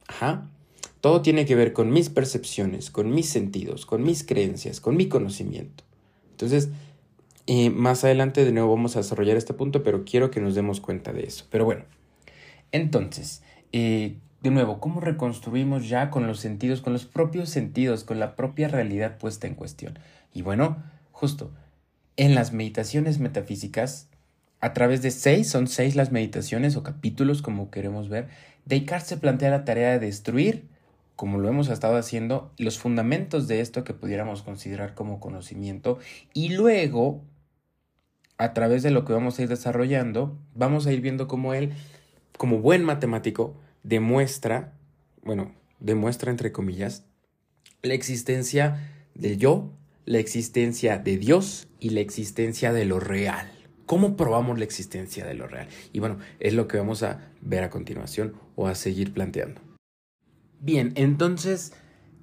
Ajá. 0.06 0.48
Todo 1.00 1.22
tiene 1.22 1.44
que 1.44 1.56
ver 1.56 1.72
con 1.72 1.90
mis 1.90 2.08
percepciones, 2.08 2.92
con 2.92 3.12
mis 3.12 3.28
sentidos, 3.28 3.84
con 3.84 4.04
mis 4.04 4.22
creencias, 4.22 4.80
con 4.80 4.96
mi 4.96 5.08
conocimiento. 5.08 5.82
Entonces, 6.30 6.68
eh, 7.48 7.70
más 7.70 8.04
adelante 8.04 8.44
de 8.44 8.52
nuevo 8.52 8.76
vamos 8.76 8.94
a 8.94 9.00
desarrollar 9.00 9.36
este 9.36 9.54
punto, 9.54 9.82
pero 9.82 10.04
quiero 10.04 10.30
que 10.30 10.40
nos 10.40 10.54
demos 10.54 10.80
cuenta 10.80 11.12
de 11.12 11.24
eso. 11.24 11.46
Pero 11.50 11.64
bueno, 11.64 11.84
entonces, 12.70 13.42
eh, 13.72 14.18
de 14.44 14.50
nuevo, 14.50 14.78
¿cómo 14.78 15.00
reconstruimos 15.00 15.88
ya 15.88 16.10
con 16.10 16.26
los 16.26 16.38
sentidos, 16.38 16.82
con 16.82 16.92
los 16.92 17.06
propios 17.06 17.48
sentidos, 17.48 18.04
con 18.04 18.20
la 18.20 18.36
propia 18.36 18.68
realidad 18.68 19.16
puesta 19.16 19.46
en 19.46 19.54
cuestión? 19.54 19.98
Y 20.34 20.42
bueno, 20.42 20.82
justo, 21.12 21.50
en 22.18 22.34
las 22.34 22.52
meditaciones 22.52 23.20
metafísicas, 23.20 24.10
a 24.60 24.74
través 24.74 25.00
de 25.00 25.12
seis, 25.12 25.48
son 25.48 25.66
seis 25.66 25.96
las 25.96 26.12
meditaciones 26.12 26.76
o 26.76 26.82
capítulos 26.82 27.40
como 27.40 27.70
queremos 27.70 28.10
ver, 28.10 28.28
Descartes 28.66 29.08
se 29.08 29.16
plantea 29.16 29.48
la 29.48 29.64
tarea 29.64 29.92
de 29.92 30.00
destruir, 30.00 30.68
como 31.16 31.38
lo 31.38 31.48
hemos 31.48 31.70
estado 31.70 31.96
haciendo, 31.96 32.52
los 32.58 32.78
fundamentos 32.78 33.48
de 33.48 33.60
esto 33.62 33.82
que 33.82 33.94
pudiéramos 33.94 34.42
considerar 34.42 34.92
como 34.92 35.20
conocimiento 35.20 35.98
y 36.34 36.50
luego, 36.50 37.22
a 38.36 38.52
través 38.52 38.82
de 38.82 38.90
lo 38.90 39.06
que 39.06 39.14
vamos 39.14 39.38
a 39.38 39.42
ir 39.42 39.48
desarrollando, 39.48 40.36
vamos 40.54 40.86
a 40.86 40.92
ir 40.92 41.00
viendo 41.00 41.28
cómo 41.28 41.54
él, 41.54 41.72
como 42.36 42.58
buen 42.58 42.84
matemático, 42.84 43.54
demuestra, 43.84 44.72
bueno, 45.22 45.54
demuestra 45.78 46.32
entre 46.32 46.50
comillas, 46.50 47.04
la 47.82 47.94
existencia 47.94 48.90
del 49.14 49.38
yo, 49.38 49.70
la 50.06 50.18
existencia 50.18 50.98
de 50.98 51.16
Dios 51.18 51.68
y 51.78 51.90
la 51.90 52.00
existencia 52.00 52.72
de 52.72 52.84
lo 52.84 52.98
real. 52.98 53.52
¿Cómo 53.86 54.16
probamos 54.16 54.58
la 54.58 54.64
existencia 54.64 55.24
de 55.26 55.34
lo 55.34 55.46
real? 55.46 55.68
Y 55.92 56.00
bueno, 56.00 56.18
es 56.40 56.54
lo 56.54 56.66
que 56.66 56.78
vamos 56.78 57.02
a 57.02 57.30
ver 57.42 57.62
a 57.62 57.70
continuación 57.70 58.34
o 58.56 58.66
a 58.66 58.74
seguir 58.74 59.12
planteando. 59.12 59.60
Bien, 60.60 60.92
entonces 60.96 61.74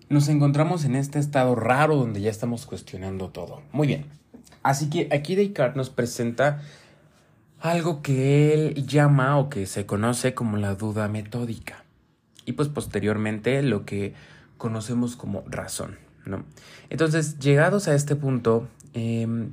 nos 0.09 0.27
encontramos 0.27 0.83
en 0.83 0.95
este 0.95 1.19
estado 1.19 1.55
raro 1.55 1.95
donde 1.95 2.21
ya 2.21 2.31
estamos 2.31 2.65
cuestionando 2.65 3.29
todo. 3.29 3.61
Muy 3.71 3.87
bien. 3.87 4.05
Así 4.63 4.89
que 4.89 5.07
aquí 5.11 5.35
Descartes 5.35 5.77
nos 5.77 5.89
presenta 5.91 6.61
algo 7.61 8.01
que 8.01 8.53
él 8.53 8.87
llama 8.87 9.37
o 9.37 9.49
que 9.49 9.67
se 9.67 9.85
conoce 9.85 10.33
como 10.33 10.57
la 10.57 10.75
duda 10.75 11.07
metódica 11.07 11.83
y 12.45 12.53
pues 12.53 12.69
posteriormente 12.69 13.61
lo 13.61 13.85
que 13.85 14.13
conocemos 14.57 15.15
como 15.15 15.43
razón, 15.47 15.97
¿no? 16.25 16.43
Entonces, 16.89 17.39
llegados 17.39 17.87
a 17.87 17.93
este 17.93 18.15
punto, 18.15 18.67
em, 18.93 19.51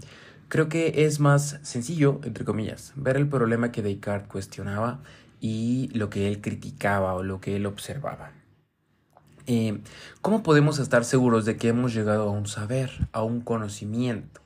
creo 0.48 0.68
que 0.68 1.04
es 1.04 1.20
más 1.20 1.58
sencillo, 1.62 2.20
entre 2.24 2.44
comillas, 2.44 2.92
ver 2.96 3.16
el 3.16 3.28
problema 3.28 3.72
que 3.72 3.82
Descartes 3.82 4.28
cuestionaba 4.28 5.00
y 5.40 5.90
lo 5.92 6.08
que 6.08 6.28
él 6.28 6.40
criticaba 6.40 7.14
o 7.14 7.22
lo 7.22 7.40
que 7.40 7.56
él 7.56 7.66
observaba. 7.66 8.32
Em, 9.46 9.82
¿Cómo 10.22 10.42
podemos 10.42 10.78
estar 10.78 11.04
seguros 11.04 11.44
de 11.44 11.56
que 11.56 11.68
hemos 11.68 11.94
llegado 11.94 12.28
a 12.28 12.32
un 12.32 12.46
saber, 12.46 12.90
a 13.12 13.22
un 13.22 13.40
conocimiento? 13.40 14.40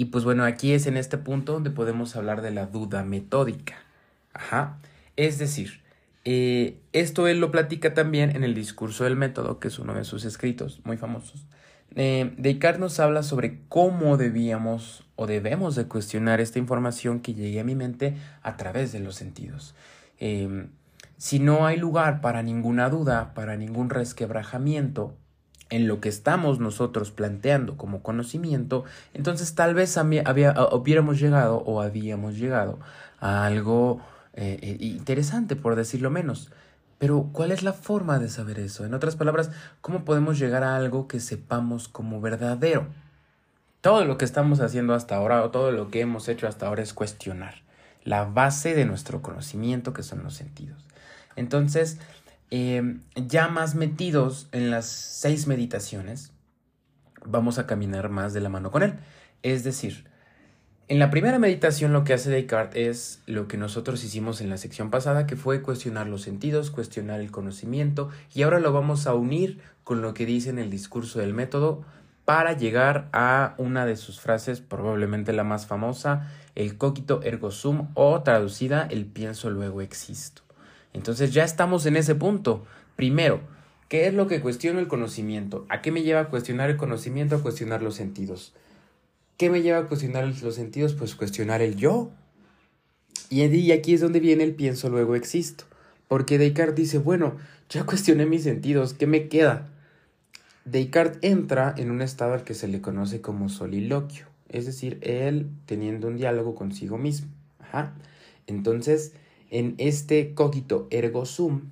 Y 0.00 0.06
pues 0.06 0.24
bueno, 0.24 0.44
aquí 0.44 0.72
es 0.72 0.86
en 0.86 0.96
este 0.96 1.18
punto 1.18 1.52
donde 1.52 1.68
podemos 1.68 2.16
hablar 2.16 2.40
de 2.40 2.50
la 2.50 2.64
duda 2.64 3.04
metódica. 3.04 3.74
Ajá. 4.32 4.78
Es 5.16 5.38
decir, 5.38 5.82
eh, 6.24 6.78
esto 6.94 7.28
él 7.28 7.38
lo 7.38 7.50
platica 7.50 7.92
también 7.92 8.34
en 8.34 8.42
el 8.42 8.54
discurso 8.54 9.04
del 9.04 9.14
método, 9.14 9.60
que 9.60 9.68
es 9.68 9.78
uno 9.78 9.92
de 9.92 10.04
sus 10.04 10.24
escritos 10.24 10.80
muy 10.84 10.96
famosos, 10.96 11.44
Eh, 11.96 12.32
Descartes 12.38 12.80
nos 12.80 12.98
habla 12.98 13.22
sobre 13.22 13.60
cómo 13.68 14.16
debíamos 14.16 15.04
o 15.16 15.26
debemos 15.26 15.74
de 15.74 15.84
cuestionar 15.86 16.40
esta 16.40 16.58
información 16.58 17.20
que 17.20 17.34
llegue 17.34 17.60
a 17.60 17.64
mi 17.64 17.74
mente 17.74 18.16
a 18.40 18.56
través 18.56 18.92
de 18.92 19.00
los 19.00 19.16
sentidos. 19.16 19.74
Em, 20.18 20.70
si 21.18 21.40
no 21.40 21.66
hay 21.66 21.76
lugar 21.76 22.22
para 22.22 22.42
ninguna 22.42 22.88
duda, 22.88 23.34
para 23.34 23.56
ningún 23.56 23.90
resquebrajamiento 23.90 25.14
en 25.70 25.88
lo 25.88 26.00
que 26.00 26.08
estamos 26.08 26.58
nosotros 26.60 27.10
planteando 27.10 27.76
como 27.76 28.02
conocimiento, 28.02 28.84
entonces 29.14 29.54
tal 29.54 29.74
vez 29.74 29.96
había, 29.96 30.54
hubiéramos 30.72 31.20
llegado 31.20 31.58
o 31.58 31.80
habíamos 31.80 32.36
llegado 32.36 32.78
a 33.20 33.46
algo 33.46 34.00
eh, 34.34 34.58
eh, 34.62 34.76
interesante, 34.80 35.56
por 35.56 35.76
decirlo 35.76 36.10
menos. 36.10 36.50
Pero, 36.98 37.30
¿cuál 37.32 37.50
es 37.50 37.62
la 37.62 37.72
forma 37.72 38.18
de 38.18 38.28
saber 38.28 38.58
eso? 38.58 38.84
En 38.84 38.92
otras 38.92 39.16
palabras, 39.16 39.50
¿cómo 39.80 40.04
podemos 40.04 40.38
llegar 40.38 40.64
a 40.64 40.76
algo 40.76 41.08
que 41.08 41.18
sepamos 41.18 41.88
como 41.88 42.20
verdadero? 42.20 42.88
Todo 43.80 44.04
lo 44.04 44.18
que 44.18 44.26
estamos 44.26 44.60
haciendo 44.60 44.92
hasta 44.92 45.16
ahora 45.16 45.42
o 45.42 45.50
todo 45.50 45.72
lo 45.72 45.88
que 45.88 46.02
hemos 46.02 46.28
hecho 46.28 46.46
hasta 46.46 46.66
ahora 46.66 46.82
es 46.82 46.92
cuestionar 46.92 47.62
la 48.04 48.24
base 48.24 48.74
de 48.74 48.84
nuestro 48.84 49.22
conocimiento 49.22 49.92
que 49.92 50.02
son 50.02 50.22
los 50.22 50.34
sentidos. 50.34 50.84
Entonces, 51.36 51.98
em, 52.50 53.00
ya 53.14 53.48
más 53.48 53.74
metidos 53.74 54.48
en 54.52 54.70
las 54.70 54.86
seis 54.86 55.46
meditaciones, 55.46 56.32
vamos 57.24 57.58
a 57.58 57.66
caminar 57.66 58.08
más 58.08 58.32
de 58.32 58.40
la 58.40 58.48
mano 58.48 58.70
con 58.70 58.82
él. 58.82 58.94
Es 59.42 59.64
decir, 59.64 60.04
en 60.88 60.98
la 60.98 61.10
primera 61.10 61.38
meditación 61.38 61.92
lo 61.92 62.02
que 62.02 62.14
hace 62.14 62.30
Descartes 62.30 62.88
es 62.88 63.22
lo 63.26 63.46
que 63.46 63.56
nosotros 63.56 64.02
hicimos 64.02 64.40
en 64.40 64.50
la 64.50 64.56
sección 64.56 64.90
pasada, 64.90 65.24
que 65.24 65.36
fue 65.36 65.62
cuestionar 65.62 66.08
los 66.08 66.22
sentidos, 66.22 66.72
cuestionar 66.72 67.20
el 67.20 67.30
conocimiento, 67.30 68.10
y 68.34 68.42
ahora 68.42 68.58
lo 68.58 68.72
vamos 68.72 69.06
a 69.06 69.14
unir 69.14 69.60
con 69.84 70.02
lo 70.02 70.14
que 70.14 70.26
dice 70.26 70.50
en 70.50 70.58
el 70.58 70.68
discurso 70.68 71.20
del 71.20 71.32
método 71.32 71.84
para 72.24 72.54
llegar 72.54 73.08
a 73.12 73.54
una 73.56 73.86
de 73.86 73.96
sus 73.96 74.20
frases, 74.20 74.60
probablemente 74.60 75.32
la 75.32 75.44
más 75.44 75.66
famosa, 75.66 76.28
el 76.54 76.76
cogito 76.76 77.22
ergo 77.22 77.50
sum 77.50 77.88
o 77.94 78.22
traducida 78.22 78.86
el 78.90 79.06
pienso 79.06 79.50
luego 79.50 79.82
existo. 79.82 80.42
Entonces 80.92 81.32
ya 81.32 81.44
estamos 81.44 81.86
en 81.86 81.96
ese 81.96 82.14
punto. 82.14 82.64
Primero, 82.96 83.40
¿qué 83.88 84.06
es 84.06 84.14
lo 84.14 84.26
que 84.26 84.40
cuestiona 84.40 84.80
el 84.80 84.88
conocimiento? 84.88 85.66
¿A 85.68 85.82
qué 85.82 85.92
me 85.92 86.02
lleva 86.02 86.20
a 86.20 86.28
cuestionar 86.28 86.70
el 86.70 86.76
conocimiento? 86.76 87.36
A 87.36 87.42
cuestionar 87.42 87.82
los 87.82 87.94
sentidos. 87.94 88.54
¿Qué 89.36 89.50
me 89.50 89.62
lleva 89.62 89.78
a 89.78 89.86
cuestionar 89.86 90.26
los 90.42 90.54
sentidos? 90.54 90.94
Pues 90.94 91.14
cuestionar 91.14 91.62
el 91.62 91.76
yo. 91.76 92.10
Y 93.30 93.70
aquí 93.70 93.94
es 93.94 94.00
donde 94.00 94.20
viene 94.20 94.44
el 94.44 94.54
pienso 94.54 94.90
luego 94.90 95.14
existo. 95.14 95.64
Porque 96.08 96.38
Descartes 96.38 96.74
dice, 96.74 96.98
bueno, 96.98 97.36
ya 97.68 97.86
cuestioné 97.86 98.26
mis 98.26 98.42
sentidos, 98.42 98.94
¿qué 98.94 99.06
me 99.06 99.28
queda? 99.28 99.68
Descartes 100.64 101.20
entra 101.22 101.72
en 101.78 101.90
un 101.92 102.02
estado 102.02 102.34
al 102.34 102.42
que 102.42 102.54
se 102.54 102.66
le 102.66 102.80
conoce 102.80 103.20
como 103.20 103.48
soliloquio, 103.48 104.26
es 104.48 104.66
decir, 104.66 104.98
él 105.02 105.48
teniendo 105.66 106.08
un 106.08 106.16
diálogo 106.16 106.54
consigo 106.56 106.98
mismo. 106.98 107.28
Entonces, 108.48 109.12
en 109.50 109.74
este 109.78 110.34
cogito 110.34 110.88
ergo 110.90 111.26
sum, 111.26 111.70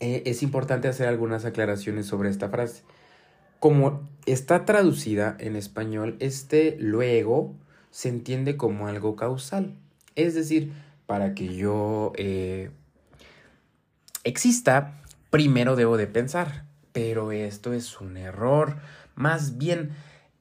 eh, 0.00 0.22
es 0.26 0.42
importante 0.42 0.88
hacer 0.88 1.08
algunas 1.08 1.44
aclaraciones 1.44 2.06
sobre 2.06 2.30
esta 2.30 2.48
frase 2.50 2.82
como 3.60 4.08
está 4.26 4.64
traducida 4.64 5.36
en 5.40 5.56
español, 5.56 6.16
este 6.20 6.76
luego 6.78 7.54
se 7.90 8.08
entiende 8.08 8.56
como 8.56 8.86
algo 8.86 9.16
causal. 9.16 9.74
Es 10.14 10.34
decir, 10.34 10.72
para 11.06 11.34
que 11.34 11.54
yo 11.54 12.12
eh, 12.16 12.70
exista, 14.24 15.00
primero 15.30 15.76
debo 15.76 15.96
de 15.96 16.06
pensar. 16.06 16.66
Pero 16.92 17.32
esto 17.32 17.72
es 17.72 18.00
un 18.00 18.16
error. 18.16 18.76
Más 19.14 19.58
bien, 19.58 19.90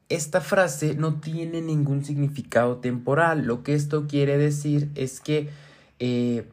esta 0.09 0.41
frase 0.41 0.95
no 0.95 1.19
tiene 1.19 1.61
ningún 1.61 2.03
significado 2.05 2.77
temporal. 2.77 3.45
Lo 3.45 3.63
que 3.63 3.73
esto 3.73 4.07
quiere 4.07 4.37
decir 4.37 4.89
es 4.95 5.19
que 5.19 5.49
eh, 5.99 6.47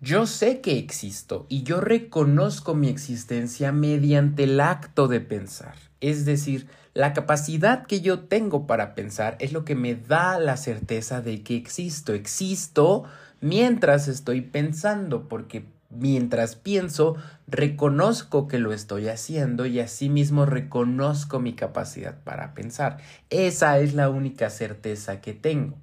yo 0.00 0.26
sé 0.26 0.60
que 0.60 0.78
existo 0.78 1.46
y 1.48 1.62
yo 1.62 1.80
reconozco 1.80 2.74
mi 2.74 2.88
existencia 2.88 3.72
mediante 3.72 4.44
el 4.44 4.60
acto 4.60 5.08
de 5.08 5.20
pensar. 5.20 5.74
Es 6.00 6.24
decir, 6.24 6.68
la 6.92 7.12
capacidad 7.12 7.86
que 7.86 8.00
yo 8.00 8.20
tengo 8.20 8.66
para 8.66 8.94
pensar 8.94 9.36
es 9.40 9.52
lo 9.52 9.64
que 9.64 9.74
me 9.74 9.94
da 9.94 10.38
la 10.38 10.56
certeza 10.56 11.22
de 11.22 11.42
que 11.42 11.56
existo. 11.56 12.12
Existo 12.12 13.04
mientras 13.40 14.06
estoy 14.08 14.42
pensando, 14.42 15.28
porque 15.28 15.64
mientras 15.90 16.56
pienso, 16.56 17.16
reconozco 17.46 18.48
que 18.48 18.58
lo 18.58 18.72
estoy 18.72 19.08
haciendo 19.08 19.66
y 19.66 19.80
asimismo 19.80 20.46
reconozco 20.46 21.40
mi 21.40 21.54
capacidad 21.54 22.22
para 22.22 22.54
pensar. 22.54 22.98
Esa 23.30 23.78
es 23.78 23.94
la 23.94 24.10
única 24.10 24.50
certeza 24.50 25.20
que 25.20 25.32
tengo. 25.32 25.78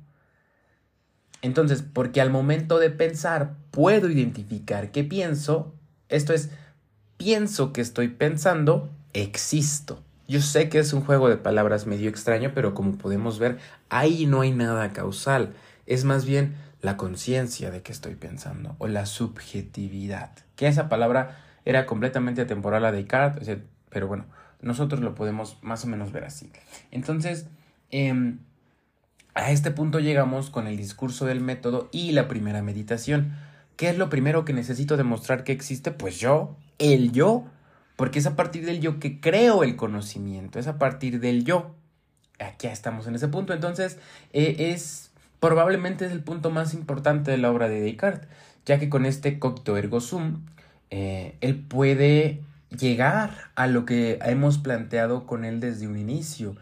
Entonces, 1.43 1.83
porque 1.83 2.21
al 2.21 2.31
momento 2.31 2.79
de 2.79 2.89
pensar 2.89 3.57
puedo 3.69 4.09
identificar 4.09 4.91
qué 4.91 5.03
pienso, 5.03 5.75
esto 6.07 6.33
es, 6.33 6.49
pienso 7.17 7.73
que 7.73 7.81
estoy 7.81 8.07
pensando, 8.07 8.89
existo. 9.11 10.01
Yo 10.25 10.39
sé 10.39 10.69
que 10.69 10.79
es 10.79 10.93
un 10.93 11.01
juego 11.01 11.27
de 11.27 11.35
palabras 11.35 11.85
medio 11.85 12.09
extraño, 12.09 12.53
pero 12.55 12.73
como 12.73 12.97
podemos 12.97 13.39
ver, 13.39 13.57
ahí 13.89 14.25
no 14.25 14.39
hay 14.39 14.53
nada 14.53 14.93
causal. 14.93 15.53
Es 15.85 16.05
más 16.05 16.23
bien 16.23 16.55
la 16.81 16.95
conciencia 16.95 17.71
de 17.71 17.81
que 17.81 17.91
estoy 17.91 18.15
pensando 18.15 18.77
o 18.77 18.87
la 18.87 19.05
subjetividad. 19.05 20.31
Que 20.55 20.67
esa 20.67 20.87
palabra 20.87 21.39
era 21.65 21.85
completamente 21.85 22.41
atemporal 22.41 22.85
a 22.85 22.93
Descartes, 22.93 23.57
pero 23.89 24.07
bueno, 24.07 24.25
nosotros 24.61 25.01
lo 25.01 25.13
podemos 25.13 25.57
más 25.61 25.83
o 25.83 25.87
menos 25.87 26.13
ver 26.13 26.23
así. 26.23 26.49
Entonces, 26.89 27.47
eh, 27.91 28.37
a 29.35 29.51
este 29.51 29.71
punto 29.71 29.99
llegamos 29.99 30.49
con 30.49 30.67
el 30.67 30.77
discurso 30.77 31.25
del 31.25 31.41
método 31.41 31.89
y 31.91 32.11
la 32.11 32.27
primera 32.27 32.61
meditación. 32.61 33.33
¿Qué 33.75 33.89
es 33.89 33.97
lo 33.97 34.09
primero 34.09 34.45
que 34.45 34.53
necesito 34.53 34.97
demostrar 34.97 35.43
que 35.43 35.51
existe? 35.51 35.91
Pues 35.91 36.19
yo, 36.19 36.55
el 36.77 37.11
yo, 37.11 37.45
porque 37.95 38.19
es 38.19 38.27
a 38.27 38.35
partir 38.35 38.65
del 38.65 38.79
yo 38.79 38.99
que 38.99 39.19
creo 39.19 39.63
el 39.63 39.75
conocimiento, 39.75 40.59
es 40.59 40.67
a 40.67 40.77
partir 40.77 41.19
del 41.19 41.43
yo. 41.43 41.75
Aquí 42.39 42.67
estamos 42.67 43.07
en 43.07 43.15
ese 43.15 43.27
punto, 43.27 43.53
entonces 43.53 43.97
eh, 44.33 44.55
es 44.59 45.11
probablemente 45.39 46.05
es 46.05 46.11
el 46.11 46.23
punto 46.23 46.51
más 46.51 46.73
importante 46.73 47.31
de 47.31 47.37
la 47.37 47.51
obra 47.51 47.67
de 47.67 47.81
Descartes, 47.81 48.29
ya 48.65 48.79
que 48.79 48.89
con 48.89 49.05
este 49.05 49.39
cogito 49.39 49.75
ergo 49.75 49.99
sum, 49.99 50.45
eh, 50.89 51.35
él 51.41 51.59
puede 51.59 52.41
llegar 52.69 53.51
a 53.55 53.67
lo 53.67 53.85
que 53.85 54.19
hemos 54.23 54.57
planteado 54.57 55.25
con 55.25 55.43
él 55.43 55.59
desde 55.59 55.87
un 55.87 55.97
inicio, 55.97 56.55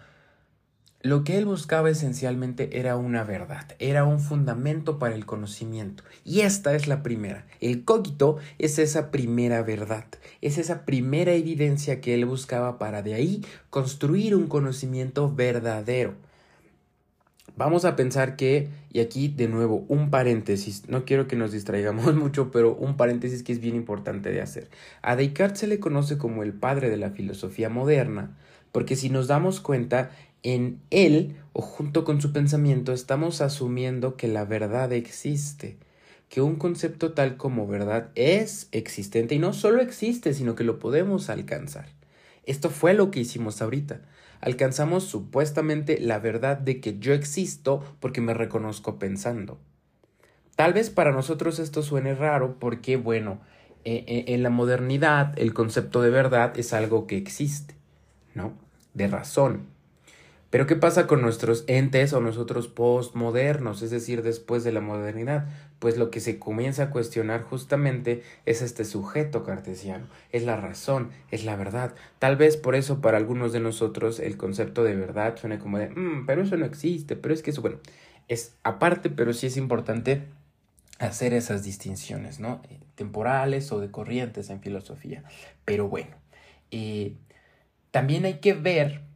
lo 1.04 1.24
que 1.24 1.38
él 1.38 1.46
buscaba 1.46 1.90
esencialmente 1.90 2.80
era 2.80 2.96
una 2.96 3.24
verdad, 3.24 3.66
era 3.80 4.06
un 4.06 4.20
fundamento 4.20 5.00
para 5.00 5.16
el 5.16 5.26
conocimiento. 5.26 6.04
Y 6.24 6.42
esta 6.42 6.76
es 6.76 6.88
la 6.88 7.02
primera. 7.02 7.48
El 7.60 7.84
cogito 7.84 8.38
es 8.60 8.78
esa 8.78 9.10
primera 9.10 9.64
verdad, 9.64 10.06
es 10.42 10.58
esa 10.58 10.86
primera 10.86 11.34
evidencia 11.34 12.02
que 12.02 12.14
él 12.14 12.26
buscaba 12.26 12.78
para 12.78 13.02
de 13.02 13.16
ahí 13.16 13.44
construir 13.70 14.36
un 14.36 14.48
conocimiento 14.48 15.34
verdadero. 15.34 16.14
Vamos 17.58 17.84
a 17.84 17.96
pensar 17.96 18.38
que, 18.38 18.70
y 18.94 19.02
aquí 19.02 19.28
de 19.28 19.48
nuevo 19.48 19.86
un 19.88 20.10
paréntesis, 20.10 20.88
no 20.88 21.04
quiero 21.04 21.28
que 21.28 21.36
nos 21.36 21.52
distraigamos 21.52 22.16
mucho, 22.16 22.52
pero 22.52 22.76
un 22.76 22.96
paréntesis 22.96 23.44
que 23.44 23.52
es 23.52 23.60
bien 23.60 23.76
importante 23.76 24.32
de 24.32 24.42
hacer. 24.42 24.70
A 25.02 25.16
Descartes 25.16 25.60
se 25.60 25.68
le 25.68 25.80
conoce 25.80 26.18
como 26.18 26.44
el 26.44 26.54
padre 26.54 26.90
de 26.90 26.98
la 26.98 27.10
filosofía 27.10 27.70
moderna, 27.70 28.38
porque 28.72 28.96
si 28.96 29.10
nos 29.10 29.28
damos 29.28 29.60
cuenta, 29.60 30.12
en 30.44 30.82
él 30.90 31.36
o 31.54 31.62
junto 31.62 32.04
con 32.04 32.22
su 32.22 32.32
pensamiento 32.32 32.94
estamos 32.94 33.42
asumiendo 33.42 34.16
que 34.16 34.28
la 34.28 34.46
verdad 34.46 34.92
existe, 34.94 35.78
que 36.30 36.42
un 36.42 36.56
concepto 36.56 37.14
tal 37.14 37.38
como 37.38 37.68
verdad 37.68 38.10
es 38.16 38.70
existente 38.72 39.36
y 39.36 39.40
no 39.40 39.54
solo 39.54 39.82
existe, 39.82 40.34
sino 40.34 40.56
que 40.56 40.64
lo 40.64 40.80
podemos 40.80 41.30
alcanzar. 41.30 41.90
Esto 42.46 42.70
fue 42.70 42.94
lo 42.94 43.12
que 43.12 43.20
hicimos 43.20 43.62
ahorita. 43.62 44.02
Alcanzamos 44.40 45.04
supuestamente 45.04 46.00
la 46.00 46.20
verdad 46.20 46.58
de 46.58 46.80
que 46.80 46.98
yo 46.98 47.14
existo 47.14 47.84
porque 48.00 48.22
me 48.22 48.34
reconozco 48.34 48.98
pensando. 48.98 49.60
Tal 50.56 50.74
vez 50.74 50.90
para 50.90 51.12
nosotros 51.12 51.60
esto 51.60 51.84
suene 51.84 52.16
raro 52.16 52.58
porque, 52.60 52.98
bueno, 52.98 53.42
eh, 53.84 54.04
eh, 54.08 54.26
en 54.28 54.44
la 54.44 54.50
modernidad 54.50 55.38
el 55.38 55.54
concepto 55.54 56.02
de 56.02 56.12
verdad 56.12 56.58
es 56.58 56.72
algo 56.74 57.08
que 57.08 57.18
existe, 57.18 57.76
¿no? 58.36 58.54
De 58.94 59.08
razón, 59.08 59.71
pero 60.52 60.68
¿qué 60.68 60.76
pasa 60.76 61.08
con 61.08 61.22
nuestros 61.22 61.64
entes 61.68 62.12
o 62.12 62.20
nosotros 62.20 62.68
postmodernos, 62.68 63.82
es 63.82 63.90
decir, 63.90 64.22
después 64.22 64.66
de 64.66 64.74
la 64.74 64.82
modernidad? 64.82 65.48
Pues 65.80 65.98
lo 65.98 66.12
que 66.12 66.20
se 66.20 66.40
comienza 66.40 66.84
a 66.84 66.90
cuestionar 66.90 67.42
justamente 67.42 68.22
es 68.46 68.62
este 68.62 68.84
sujeto 68.84 69.46
cartesiano, 69.46 70.08
es 70.34 70.44
la 70.44 70.58
razón, 70.58 71.10
es 71.32 71.46
la 71.46 71.56
verdad. 71.56 71.96
Tal 72.20 72.36
vez 72.36 72.58
por 72.58 72.76
eso 72.76 73.00
para 73.00 73.18
algunos 73.18 73.54
de 73.54 73.62
nosotros 73.62 74.20
el 74.20 74.36
concepto 74.36 74.84
de 74.84 74.96
verdad 74.96 75.38
suene 75.38 75.58
como 75.58 75.80
de, 75.80 75.90
mm, 75.90 76.26
pero 76.26 76.42
eso 76.42 76.58
no 76.58 76.66
existe, 76.66 77.16
pero 77.16 77.34
es 77.34 77.42
que 77.42 77.52
eso, 77.52 77.62
bueno, 77.62 77.78
es 78.28 78.58
aparte, 78.64 79.10
pero 79.10 79.32
sí 79.32 79.48
es 79.48 79.56
importante 79.56 80.24
hacer 81.00 81.34
esas 81.34 81.64
distinciones, 81.64 82.42
¿no? 82.42 82.62
Eh, 82.70 82.78
temporales 82.96 83.72
o 83.72 83.80
de 83.80 83.90
corrientes 83.90 84.50
en 84.50 84.60
filosofía. 84.60 85.24
Pero 85.64 85.88
bueno, 85.88 86.18
eh, 86.72 87.16
también 87.92 88.26
hay 88.26 88.40
que 88.40 88.54
ver 88.54 89.11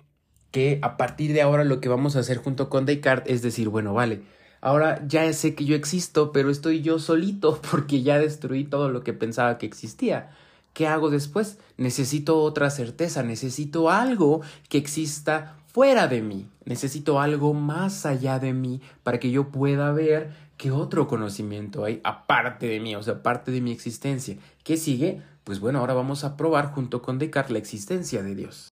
que 0.55 0.79
a 0.81 0.95
partir 0.95 1.33
de 1.33 1.41
ahora 1.41 1.65
lo 1.65 1.81
que 1.81 1.89
vamos 1.89 2.15
a 2.15 2.19
hacer 2.19 2.38
junto 2.38 2.69
con 2.69 2.85
Descartes 2.85 3.29
es 3.29 3.41
decir, 3.41 3.67
bueno, 3.67 3.93
vale, 3.93 4.21
ahora 4.62 5.05
ya 5.05 5.33
sé 5.33 5.53
que 5.53 5.65
yo 5.65 5.75
existo, 5.75 6.31
pero 6.31 6.50
estoy 6.50 6.81
yo 6.81 6.97
solito 6.97 7.59
porque 7.71 8.03
ya 8.03 8.19
destruí 8.19 8.63
todo 8.63 8.89
lo 8.89 9.03
que 9.03 9.12
pensaba 9.12 9.57
que 9.57 9.65
existía. 9.65 10.29
¿Qué 10.71 10.88
hago 10.88 11.09
después? 11.09 11.57
Necesito 11.75 12.41
otra 12.41 12.69
certeza, 12.69 13.21
necesito 13.21 13.89
algo 13.89 14.43
que 14.69 14.77
exista 14.77 15.57
fuera 15.67 16.07
de 16.07 16.21
mí, 16.21 16.47
necesito 16.63 17.19
algo 17.19 17.53
más 17.53 18.05
allá 18.05 18.39
de 18.39 18.53
mí 18.53 18.79
para 19.03 19.19
que 19.19 19.31
yo 19.31 19.50
pueda 19.50 19.91
ver 19.91 20.31
qué 20.55 20.71
otro 20.71 21.05
conocimiento 21.09 21.83
hay 21.83 22.00
aparte 22.05 22.67
de 22.67 22.79
mí, 22.79 22.95
o 22.95 23.03
sea, 23.03 23.15
aparte 23.15 23.51
de 23.51 23.59
mi 23.59 23.74
existencia. 23.74 24.38
¿Qué 24.63 24.77
sigue? 24.77 25.21
Pues 25.43 25.59
bueno, 25.59 25.79
ahora 25.79 25.95
vamos 25.95 26.24
a 26.24 26.38
probar 26.38 26.71
junto 26.71 27.01
con 27.01 27.19
Descartes 27.19 27.51
la 27.51 27.59
existencia 27.59 28.24
de 28.24 28.35
Dios. 28.35 28.69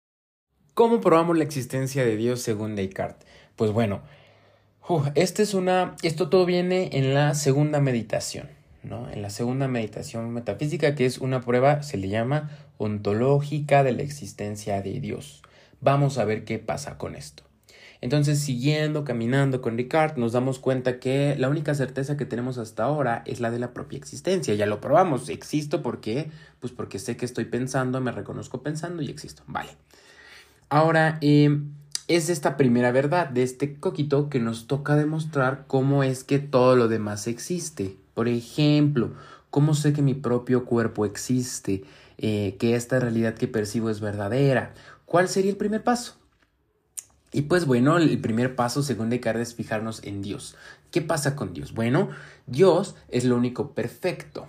¿Cómo 0.75 1.03
probamos 1.03 1.37
la 1.37 1.45
existencia 1.45 2.03
de 2.03 2.17
Dios 2.17 2.41
según 2.41 2.77
Descartes? 2.77 3.29
Pues 3.57 3.73
bueno, 3.73 4.01
este 5.15 5.43
es 5.43 5.53
una, 5.53 5.95
esto 6.03 6.31
todo 6.31 6.47
viene 6.47 6.89
en 6.95 7.13
la 7.13 7.35
segunda 7.35 7.79
meditación, 7.79 8.49
¿no? 8.83 9.07
En 9.11 9.21
la 9.21 9.29
segunda 9.29 9.69
meditación 9.69 10.31
metafísica, 10.31 10.95
que 10.95 11.05
es 11.05 11.19
una 11.19 11.43
prueba, 11.43 11.83
se 11.83 11.99
le 11.99 12.09
llama 12.09 12.49
ontológica 12.79 13.85
de 13.85 13.93
la 13.93 14.01
existencia 14.01 14.81
de 14.81 14.99
Dios. 14.99 15.43
Vamos 15.83 16.17
a 16.17 16.25
ver 16.25 16.47
qué 16.47 16.59
pasa 16.59 16.97
con 16.97 17.17
esto. 17.17 17.43
Entonces, 18.01 18.39
siguiendo, 18.39 19.05
caminando 19.05 19.61
con 19.61 19.77
Descartes, 19.77 20.17
nos 20.17 20.33
damos 20.33 20.59
cuenta 20.59 20.99
que 20.99 21.37
la 21.37 21.51
única 21.51 21.75
certeza 21.75 22.17
que 22.17 22.25
tenemos 22.25 22.57
hasta 22.57 22.85
ahora 22.85 23.23
es 23.27 23.41
la 23.41 23.51
de 23.51 23.59
la 23.59 23.75
propia 23.75 23.99
existencia. 23.99 24.55
Ya 24.55 24.65
lo 24.65 24.81
probamos, 24.81 25.29
existo 25.29 25.83
porque, 25.83 26.31
pues 26.61 26.73
porque 26.73 26.99
sé 26.99 27.19
que 27.19 27.27
estoy 27.27 27.45
pensando, 27.45 28.01
me 28.01 28.11
reconozco 28.11 28.63
pensando 28.63 29.03
y 29.03 29.11
existo. 29.11 29.43
Vale. 29.47 29.69
Ahora, 30.73 31.19
eh, 31.21 31.61
es 32.09 32.31
esta 32.31 32.57
primera 32.57 32.93
verdad 32.93 33.29
de 33.29 33.43
este 33.43 33.79
coquito 33.79 34.31
que 34.31 34.41
nos 34.41 34.67
toca 34.67 34.97
demostrar 34.97 35.67
cómo 35.67 36.03
es 36.03 36.25
que 36.25 36.39
todo 36.39 36.77
lo 36.77 36.89
demás 36.89 37.27
existe. 37.27 37.99
Por 38.15 38.27
ejemplo, 38.27 39.13
cómo 39.51 39.75
sé 39.75 39.93
que 39.93 40.01
mi 40.01 40.15
propio 40.15 40.65
cuerpo 40.65 41.05
existe, 41.05 41.85
eh, 42.17 42.57
que 42.59 42.75
esta 42.75 42.99
realidad 42.99 43.35
que 43.35 43.49
percibo 43.49 43.91
es 43.91 44.01
verdadera. 44.01 44.73
¿Cuál 45.05 45.29
sería 45.29 45.51
el 45.51 45.59
primer 45.59 45.85
paso? 45.85 46.15
Y 47.33 47.43
pues 47.43 47.67
bueno, 47.67 47.99
el 47.99 48.19
primer 48.23 48.57
paso 48.57 48.83
según 48.83 49.11
Descartes 49.11 49.51
es 49.51 49.55
fijarnos 49.55 50.03
en 50.05 50.23
Dios. 50.23 50.57
¿Qué 50.91 51.03
pasa 51.03 51.37
con 51.37 51.53
Dios? 51.53 51.75
Bueno, 51.75 52.09
Dios 52.47 52.95
es 53.11 53.27
lo 53.27 53.37
único 53.37 53.73
perfecto. 53.73 54.49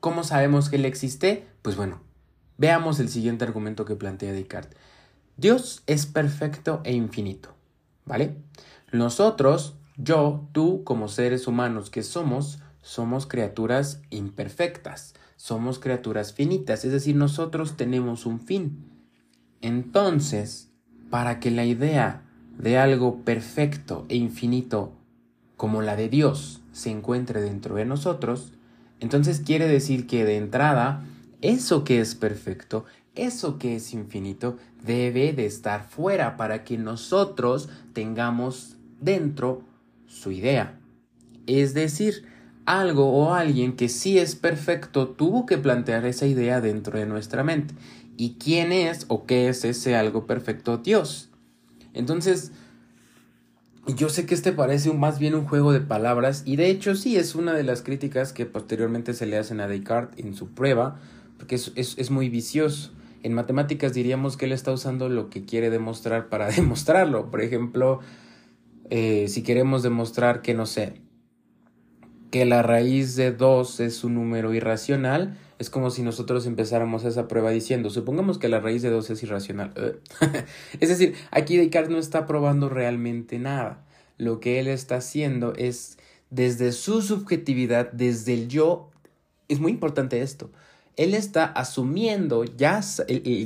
¿Cómo 0.00 0.24
sabemos 0.24 0.70
que 0.70 0.76
Él 0.76 0.86
existe? 0.86 1.46
Pues 1.60 1.76
bueno, 1.76 2.00
veamos 2.56 2.98
el 2.98 3.10
siguiente 3.10 3.44
argumento 3.44 3.84
que 3.84 3.94
plantea 3.94 4.32
Descartes. 4.32 4.78
Dios 5.40 5.82
es 5.86 6.04
perfecto 6.04 6.82
e 6.84 6.92
infinito, 6.92 7.54
¿vale? 8.04 8.36
Nosotros, 8.92 9.74
yo, 9.96 10.46
tú, 10.52 10.84
como 10.84 11.08
seres 11.08 11.46
humanos 11.46 11.88
que 11.88 12.02
somos, 12.02 12.58
somos 12.82 13.26
criaturas 13.26 14.02
imperfectas, 14.10 15.14
somos 15.36 15.78
criaturas 15.78 16.34
finitas, 16.34 16.84
es 16.84 16.92
decir, 16.92 17.16
nosotros 17.16 17.78
tenemos 17.78 18.26
un 18.26 18.38
fin. 18.40 18.84
Entonces, 19.62 20.68
para 21.08 21.40
que 21.40 21.50
la 21.50 21.64
idea 21.64 22.22
de 22.58 22.76
algo 22.76 23.24
perfecto 23.24 24.04
e 24.10 24.16
infinito 24.16 24.92
como 25.56 25.80
la 25.80 25.96
de 25.96 26.10
Dios 26.10 26.60
se 26.72 26.90
encuentre 26.90 27.40
dentro 27.40 27.76
de 27.76 27.86
nosotros, 27.86 28.52
entonces 29.00 29.40
quiere 29.40 29.68
decir 29.68 30.06
que 30.06 30.26
de 30.26 30.36
entrada, 30.36 31.02
eso 31.40 31.82
que 31.82 32.00
es 32.00 32.14
perfecto 32.14 32.84
eso 33.14 33.58
que 33.58 33.76
es 33.76 33.92
infinito 33.92 34.56
debe 34.84 35.32
de 35.32 35.46
estar 35.46 35.84
fuera 35.88 36.36
para 36.36 36.64
que 36.64 36.78
nosotros 36.78 37.68
tengamos 37.92 38.76
dentro 39.00 39.62
su 40.06 40.30
idea. 40.30 40.78
Es 41.46 41.74
decir, 41.74 42.24
algo 42.66 43.10
o 43.10 43.34
alguien 43.34 43.74
que 43.74 43.88
sí 43.88 44.18
es 44.18 44.36
perfecto 44.36 45.08
tuvo 45.08 45.46
que 45.46 45.58
plantear 45.58 46.04
esa 46.06 46.26
idea 46.26 46.60
dentro 46.60 46.98
de 46.98 47.06
nuestra 47.06 47.42
mente. 47.42 47.74
¿Y 48.16 48.34
quién 48.34 48.70
es 48.70 49.06
o 49.08 49.26
qué 49.26 49.48
es 49.48 49.64
ese 49.64 49.96
algo 49.96 50.26
perfecto? 50.26 50.78
Dios. 50.78 51.30
Entonces, 51.94 52.52
yo 53.86 54.08
sé 54.08 54.26
que 54.26 54.34
este 54.34 54.52
parece 54.52 54.92
más 54.92 55.18
bien 55.18 55.34
un 55.34 55.46
juego 55.46 55.72
de 55.72 55.80
palabras 55.80 56.42
y 56.46 56.56
de 56.56 56.68
hecho 56.68 56.94
sí 56.94 57.16
es 57.16 57.34
una 57.34 57.54
de 57.54 57.64
las 57.64 57.82
críticas 57.82 58.32
que 58.32 58.46
posteriormente 58.46 59.14
se 59.14 59.26
le 59.26 59.38
hacen 59.38 59.60
a 59.60 59.66
Descartes 59.66 60.24
en 60.24 60.34
su 60.34 60.50
prueba, 60.50 61.00
porque 61.38 61.56
es, 61.56 61.72
es 61.74 62.10
muy 62.10 62.28
vicioso. 62.28 62.92
En 63.22 63.34
matemáticas 63.34 63.92
diríamos 63.92 64.36
que 64.36 64.46
él 64.46 64.52
está 64.52 64.72
usando 64.72 65.08
lo 65.08 65.30
que 65.30 65.44
quiere 65.44 65.70
demostrar 65.70 66.28
para 66.28 66.48
demostrarlo. 66.50 67.30
Por 67.30 67.42
ejemplo, 67.42 68.00
eh, 68.90 69.26
si 69.28 69.42
queremos 69.42 69.82
demostrar 69.82 70.42
que, 70.42 70.54
no 70.54 70.66
sé, 70.66 71.00
que 72.30 72.44
la 72.44 72.62
raíz 72.62 73.16
de 73.16 73.32
2 73.32 73.80
es 73.80 74.04
un 74.04 74.14
número 74.14 74.54
irracional, 74.54 75.36
es 75.58 75.68
como 75.68 75.90
si 75.90 76.02
nosotros 76.02 76.46
empezáramos 76.46 77.04
esa 77.04 77.28
prueba 77.28 77.50
diciendo, 77.50 77.90
supongamos 77.90 78.38
que 78.38 78.48
la 78.48 78.60
raíz 78.60 78.82
de 78.82 78.90
2 78.90 79.10
es 79.10 79.22
irracional. 79.22 80.00
es 80.80 80.88
decir, 80.88 81.14
aquí 81.30 81.56
Descartes 81.56 81.90
no 81.90 81.98
está 81.98 82.26
probando 82.26 82.68
realmente 82.68 83.38
nada. 83.38 83.84
Lo 84.16 84.40
que 84.40 84.60
él 84.60 84.68
está 84.68 84.96
haciendo 84.96 85.54
es, 85.54 85.98
desde 86.30 86.72
su 86.72 87.02
subjetividad, 87.02 87.92
desde 87.92 88.34
el 88.34 88.48
yo, 88.48 88.90
es 89.48 89.60
muy 89.60 89.72
importante 89.72 90.22
esto, 90.22 90.50
él 91.00 91.14
está 91.14 91.46
asumiendo, 91.46 92.44
ya, 92.44 92.82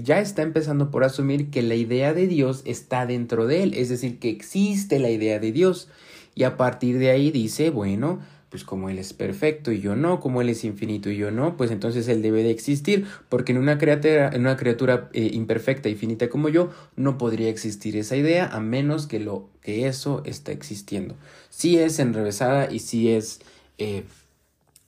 ya 0.02 0.20
está 0.20 0.42
empezando 0.42 0.90
por 0.90 1.04
asumir 1.04 1.50
que 1.50 1.62
la 1.62 1.76
idea 1.76 2.12
de 2.12 2.26
Dios 2.26 2.62
está 2.64 3.06
dentro 3.06 3.46
de 3.46 3.62
él, 3.62 3.74
es 3.74 3.88
decir, 3.90 4.18
que 4.18 4.28
existe 4.28 4.98
la 4.98 5.08
idea 5.08 5.38
de 5.38 5.52
Dios. 5.52 5.88
Y 6.34 6.42
a 6.42 6.56
partir 6.56 6.98
de 6.98 7.10
ahí 7.10 7.30
dice, 7.30 7.70
bueno, 7.70 8.18
pues 8.50 8.64
como 8.64 8.90
Él 8.90 8.98
es 8.98 9.12
perfecto 9.12 9.70
y 9.70 9.80
yo 9.80 9.94
no, 9.94 10.18
como 10.18 10.42
Él 10.42 10.48
es 10.48 10.64
infinito 10.64 11.10
y 11.10 11.16
yo 11.16 11.30
no, 11.30 11.56
pues 11.56 11.70
entonces 11.70 12.08
Él 12.08 12.22
debe 12.22 12.42
de 12.42 12.50
existir, 12.50 13.06
porque 13.28 13.52
en 13.52 13.58
una 13.58 13.78
criatura, 13.78 14.30
en 14.32 14.40
una 14.40 14.56
criatura 14.56 15.08
eh, 15.12 15.30
imperfecta 15.32 15.88
y 15.88 15.94
finita 15.94 16.28
como 16.28 16.48
yo, 16.48 16.70
no 16.96 17.18
podría 17.18 17.50
existir 17.50 17.96
esa 17.96 18.16
idea 18.16 18.48
a 18.48 18.58
menos 18.58 19.06
que, 19.06 19.20
lo, 19.20 19.48
que 19.60 19.86
eso 19.86 20.22
está 20.24 20.50
existiendo. 20.50 21.14
Sí 21.50 21.78
es 21.78 22.00
enrevesada 22.00 22.68
y 22.72 22.80
sí 22.80 23.12
es 23.12 23.42
eh, 23.78 24.02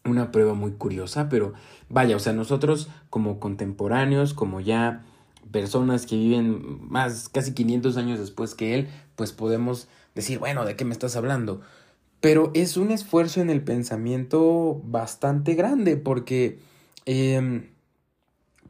una 0.06 0.32
prueba 0.32 0.54
muy 0.54 0.72
curiosa, 0.72 1.28
pero 1.28 1.52
vaya, 1.88 2.16
o 2.16 2.18
sea, 2.18 2.32
nosotros 2.32 2.88
como 3.10 3.38
contemporáneos, 3.40 4.34
como 4.34 4.60
ya 4.60 5.04
personas 5.50 6.06
que 6.06 6.16
viven 6.16 6.78
más, 6.88 7.28
casi 7.28 7.52
500 7.52 7.96
años 7.96 8.18
después 8.18 8.54
que 8.54 8.74
él, 8.74 8.88
pues 9.14 9.32
podemos 9.32 9.88
decir, 10.14 10.38
bueno, 10.38 10.64
¿de 10.64 10.76
qué 10.76 10.84
me 10.84 10.92
estás 10.92 11.16
hablando? 11.16 11.60
Pero 12.20 12.50
es 12.54 12.76
un 12.76 12.90
esfuerzo 12.90 13.40
en 13.40 13.50
el 13.50 13.62
pensamiento 13.62 14.80
bastante 14.84 15.54
grande 15.54 15.96
porque, 15.96 16.58
eh, 17.04 17.70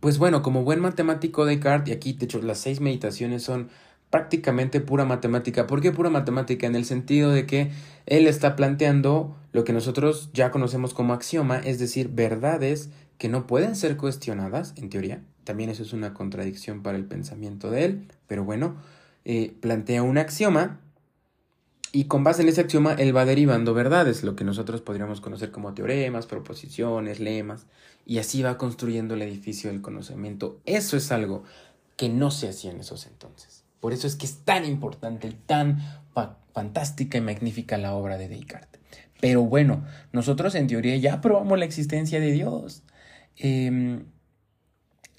pues 0.01 0.19
bueno, 0.19 0.43
como 0.43 0.65
buen 0.65 0.81
matemático 0.81 1.45
de 1.45 1.57
Descartes, 1.57 1.89
y 1.89 1.97
aquí 1.97 2.13
de 2.13 2.27
hecho 2.27 2.43
las 2.43 2.59
seis 2.59 2.81
meditaciones 2.81 3.43
son 3.43 3.69
prácticamente 4.11 4.81
pura 4.81 5.05
matemática. 5.05 5.67
¿Por 5.67 5.81
qué 5.81 5.93
pura 5.93 6.11
matemática? 6.11 6.67
En 6.67 6.77
el 6.77 6.85
sentido 6.85 7.31
de 7.31 7.47
que 7.47 7.71
él 8.07 8.27
está 8.27 8.57
planteando 8.57 9.37
lo 9.53 9.65
que 9.65 9.73
nosotros 9.73 10.31
ya 10.33 10.51
conocemos 10.51 10.95
como 10.95 11.13
axioma, 11.13 11.59
es 11.59 11.79
decir, 11.79 12.09
verdades 12.09 12.91
que 13.19 13.29
no 13.29 13.47
pueden 13.47 13.77
ser 13.77 13.97
cuestionadas, 13.97 14.75
en 14.77 14.91
teoría. 14.91 15.23
También 15.45 15.71
eso 15.71 15.83
es 15.83 15.93
una 15.93 16.13
contradicción 16.13 16.83
para 16.83 16.99
el 16.99 17.05
pensamiento 17.05 17.71
de 17.71 17.85
él, 17.85 18.09
pero 18.27 18.45
bueno, 18.45 18.77
eh, 19.25 19.55
plantea 19.61 20.03
un 20.03 20.19
axioma 20.19 20.81
y 21.93 22.05
con 22.05 22.25
base 22.25 22.43
en 22.43 22.49
ese 22.49 22.61
axioma 22.61 22.93
él 22.95 23.17
va 23.17 23.25
derivando 23.25 23.73
verdades, 23.73 24.23
lo 24.23 24.37
que 24.37 24.45
nosotros 24.45 24.83
podríamos 24.83 25.21
conocer 25.21 25.51
como 25.51 25.73
teoremas, 25.73 26.27
proposiciones, 26.27 27.21
lemas, 27.21 27.67
y 28.05 28.19
así 28.19 28.43
va 28.43 28.59
construyendo 28.59 29.15
el 29.15 29.23
edificio 29.23 29.71
del 29.71 29.81
conocimiento. 29.81 30.61
Eso 30.67 30.97
es 30.97 31.11
algo 31.11 31.45
que 31.97 32.09
no 32.09 32.31
se 32.31 32.49
hacía 32.49 32.71
en 32.71 32.81
esos 32.81 33.07
entonces. 33.07 33.66
Por 33.81 33.93
eso 33.93 34.07
es 34.07 34.17
que 34.17 34.27
es 34.27 34.39
tan 34.45 34.65
importante, 34.65 35.33
tan 35.47 35.81
fantástica 36.53 37.19
y 37.19 37.21
magnífica 37.21 37.77
la 37.77 37.95
obra 37.95 38.17
de 38.17 38.29
Descartes. 38.29 38.81
Pero 39.21 39.43
bueno, 39.43 39.85
nosotros 40.13 40.55
en 40.55 40.67
teoría 40.67 40.97
ya 40.97 41.21
probamos 41.21 41.59
la 41.59 41.67
existencia 41.67 42.19
de 42.19 42.33
Dios. 42.33 42.83
Em, 43.37 44.05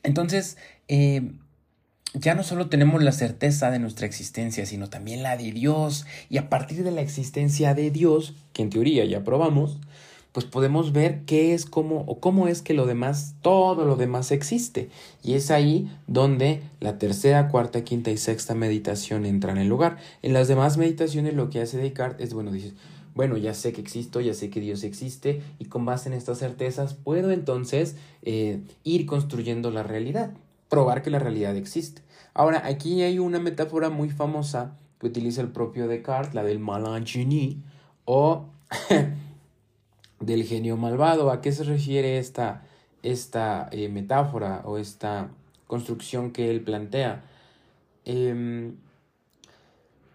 entonces, 0.03 0.57
em, 0.87 1.39
ya 2.13 2.33
no 2.33 2.43
solo 2.43 2.69
tenemos 2.69 3.03
la 3.03 3.11
certeza 3.11 3.69
de 3.69 3.79
nuestra 3.79 4.07
existencia, 4.07 4.65
sino 4.65 4.89
también 4.89 5.23
la 5.23 5.37
de 5.37 5.51
Dios. 5.51 6.05
Y 6.29 6.37
a 6.37 6.49
partir 6.49 6.83
de 6.83 6.91
la 6.91 7.01
existencia 7.01 7.73
de 7.73 7.91
Dios, 7.91 8.33
que 8.53 8.63
en 8.63 8.69
teoría 8.69 9.05
ya 9.05 9.23
probamos, 9.23 9.79
pues 10.37 10.45
podemos 10.45 10.93
ver 10.93 11.23
qué 11.25 11.55
es 11.55 11.65
cómo 11.65 12.03
o 12.05 12.19
cómo 12.19 12.47
es 12.47 12.61
que 12.61 12.75
lo 12.75 12.85
demás, 12.85 13.33
todo 13.41 13.85
lo 13.85 13.95
demás 13.95 14.29
existe. 14.31 14.87
Y 15.23 15.33
es 15.33 15.49
ahí 15.49 15.91
donde 16.05 16.61
la 16.79 16.99
tercera, 16.99 17.47
cuarta, 17.47 17.83
quinta 17.83 18.11
y 18.11 18.17
sexta 18.17 18.53
meditación 18.53 19.25
entran 19.25 19.57
en 19.57 19.67
lugar. 19.67 19.97
En 20.21 20.33
las 20.33 20.47
demás 20.47 20.77
meditaciones 20.77 21.33
lo 21.33 21.49
que 21.49 21.59
hace 21.59 21.79
Descartes 21.79 22.27
es, 22.27 22.33
bueno, 22.35 22.51
dices, 22.51 22.75
bueno, 23.15 23.35
ya 23.37 23.55
sé 23.55 23.73
que 23.73 23.81
existo, 23.81 24.21
ya 24.21 24.35
sé 24.35 24.51
que 24.51 24.61
Dios 24.61 24.83
existe 24.83 25.41
y 25.57 25.65
con 25.65 25.85
base 25.85 26.07
en 26.07 26.13
estas 26.13 26.37
certezas 26.37 26.93
puedo 26.93 27.31
entonces 27.31 27.95
eh, 28.21 28.61
ir 28.83 29.07
construyendo 29.07 29.71
la 29.71 29.81
realidad. 29.81 30.33
probar 30.69 31.01
que 31.01 31.09
la 31.09 31.17
realidad 31.17 31.55
existe. 31.55 32.03
Ahora, 32.35 32.61
aquí 32.63 33.01
hay 33.01 33.17
una 33.17 33.39
metáfora 33.39 33.89
muy 33.89 34.11
famosa 34.11 34.75
que 34.99 35.07
utiliza 35.07 35.41
el 35.41 35.47
propio 35.47 35.87
Descartes, 35.87 36.35
la 36.35 36.43
del 36.43 36.59
malin 36.59 37.63
o 38.05 38.45
del 40.27 40.43
genio 40.43 40.77
malvado. 40.77 41.31
¿A 41.31 41.41
qué 41.41 41.51
se 41.51 41.63
refiere 41.63 42.19
esta, 42.19 42.63
esta 43.01 43.69
eh, 43.71 43.89
metáfora 43.89 44.61
o 44.65 44.77
esta 44.77 45.29
construcción 45.65 46.31
que 46.31 46.51
él 46.51 46.61
plantea? 46.61 47.23
Em, 48.05 48.75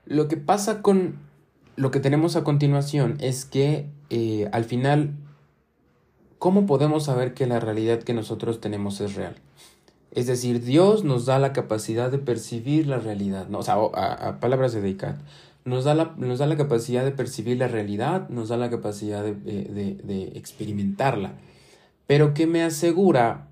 lo 0.04 0.28
que 0.28 0.36
pasa 0.36 0.82
con 0.82 1.18
lo 1.76 1.90
que 1.90 2.00
tenemos 2.00 2.36
a 2.36 2.44
continuación 2.44 3.16
es 3.20 3.44
que 3.44 3.88
eh, 4.10 4.48
al 4.52 4.64
final, 4.64 5.14
¿cómo 6.38 6.66
podemos 6.66 7.04
saber 7.04 7.34
que 7.34 7.46
la 7.46 7.60
realidad 7.60 8.02
que 8.02 8.14
nosotros 8.14 8.60
tenemos 8.60 9.00
es 9.00 9.14
real? 9.14 9.36
Es 10.10 10.26
decir, 10.26 10.62
Dios 10.62 11.04
nos 11.04 11.24
da 11.24 11.38
la 11.38 11.54
capacidad 11.54 12.10
de 12.10 12.18
percibir 12.18 12.86
la 12.86 12.98
realidad, 12.98 13.48
¿no? 13.48 13.60
o 13.60 13.62
sea, 13.62 13.76
a, 13.76 14.40
palabras 14.40 14.74
de 14.74 14.82
Descartes, 14.82 15.24
nos 15.64 15.84
da, 15.84 15.94
la, 15.94 16.14
nos 16.16 16.38
da 16.38 16.46
la 16.46 16.56
capacidad 16.56 17.04
de 17.04 17.12
percibir 17.12 17.58
la 17.58 17.68
realidad, 17.68 18.28
nos 18.28 18.48
da 18.48 18.56
la 18.56 18.70
capacidad 18.70 19.22
de, 19.22 19.34
de 19.34 20.32
experimentarla. 20.34 21.34
Pero 22.06 22.34
¿qué 22.34 22.46
me 22.46 22.62
asegura 22.62 23.48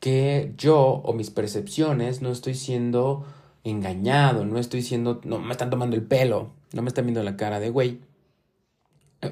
que 0.00 0.52
yo 0.58 0.78
o 0.78 1.12
mis 1.12 1.30
percepciones 1.30 2.22
no 2.22 2.30
estoy 2.30 2.54
siendo 2.54 3.24
engañado, 3.64 4.44
no 4.44 4.58
estoy 4.58 4.82
siendo, 4.82 5.20
no 5.24 5.38
me 5.38 5.52
están 5.52 5.70
tomando 5.70 5.96
el 5.96 6.02
pelo, 6.02 6.50
no 6.72 6.82
me 6.82 6.88
están 6.88 7.06
viendo 7.06 7.22
la 7.22 7.36
cara 7.36 7.60
de 7.60 7.70
güey, 7.70 8.00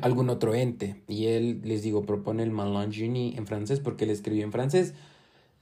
algún 0.00 0.30
otro 0.30 0.54
ente. 0.54 1.02
Y 1.08 1.26
él, 1.26 1.60
les 1.64 1.82
digo, 1.82 2.06
propone 2.06 2.42
el 2.42 2.50
Malangini 2.50 3.34
en 3.36 3.46
francés 3.46 3.80
porque 3.80 4.04
él 4.04 4.10
escribió 4.10 4.44
en 4.44 4.52
francés. 4.52 4.94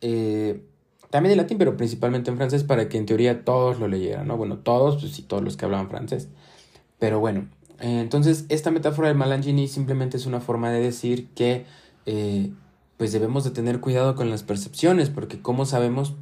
Eh, 0.00 0.62
también 1.10 1.32
en 1.32 1.38
latín, 1.38 1.58
pero 1.58 1.76
principalmente 1.76 2.30
en 2.30 2.36
francés 2.36 2.64
para 2.64 2.88
que 2.88 2.96
en 2.96 3.06
teoría 3.06 3.44
todos 3.44 3.80
lo 3.80 3.88
leyeran, 3.88 4.28
¿no? 4.28 4.36
Bueno, 4.36 4.58
todos, 4.58 5.00
pues 5.00 5.12
sí, 5.12 5.22
todos 5.22 5.42
los 5.42 5.56
que 5.56 5.64
hablaban 5.64 5.90
francés. 5.90 6.28
Pero 6.98 7.18
bueno, 7.18 7.48
eh, 7.80 8.00
entonces 8.00 8.46
esta 8.48 8.70
metáfora 8.70 9.08
del 9.08 9.16
Malangini 9.16 9.66
simplemente 9.68 10.16
es 10.16 10.26
una 10.26 10.40
forma 10.40 10.70
de 10.70 10.80
decir 10.80 11.28
que 11.34 11.66
eh, 12.06 12.52
pues 12.96 13.12
debemos 13.12 13.44
de 13.44 13.50
tener 13.50 13.80
cuidado 13.80 14.14
con 14.14 14.30
las 14.30 14.42
percepciones, 14.42 15.10
porque 15.10 15.42
como 15.42 15.64
sabemos, 15.64 16.14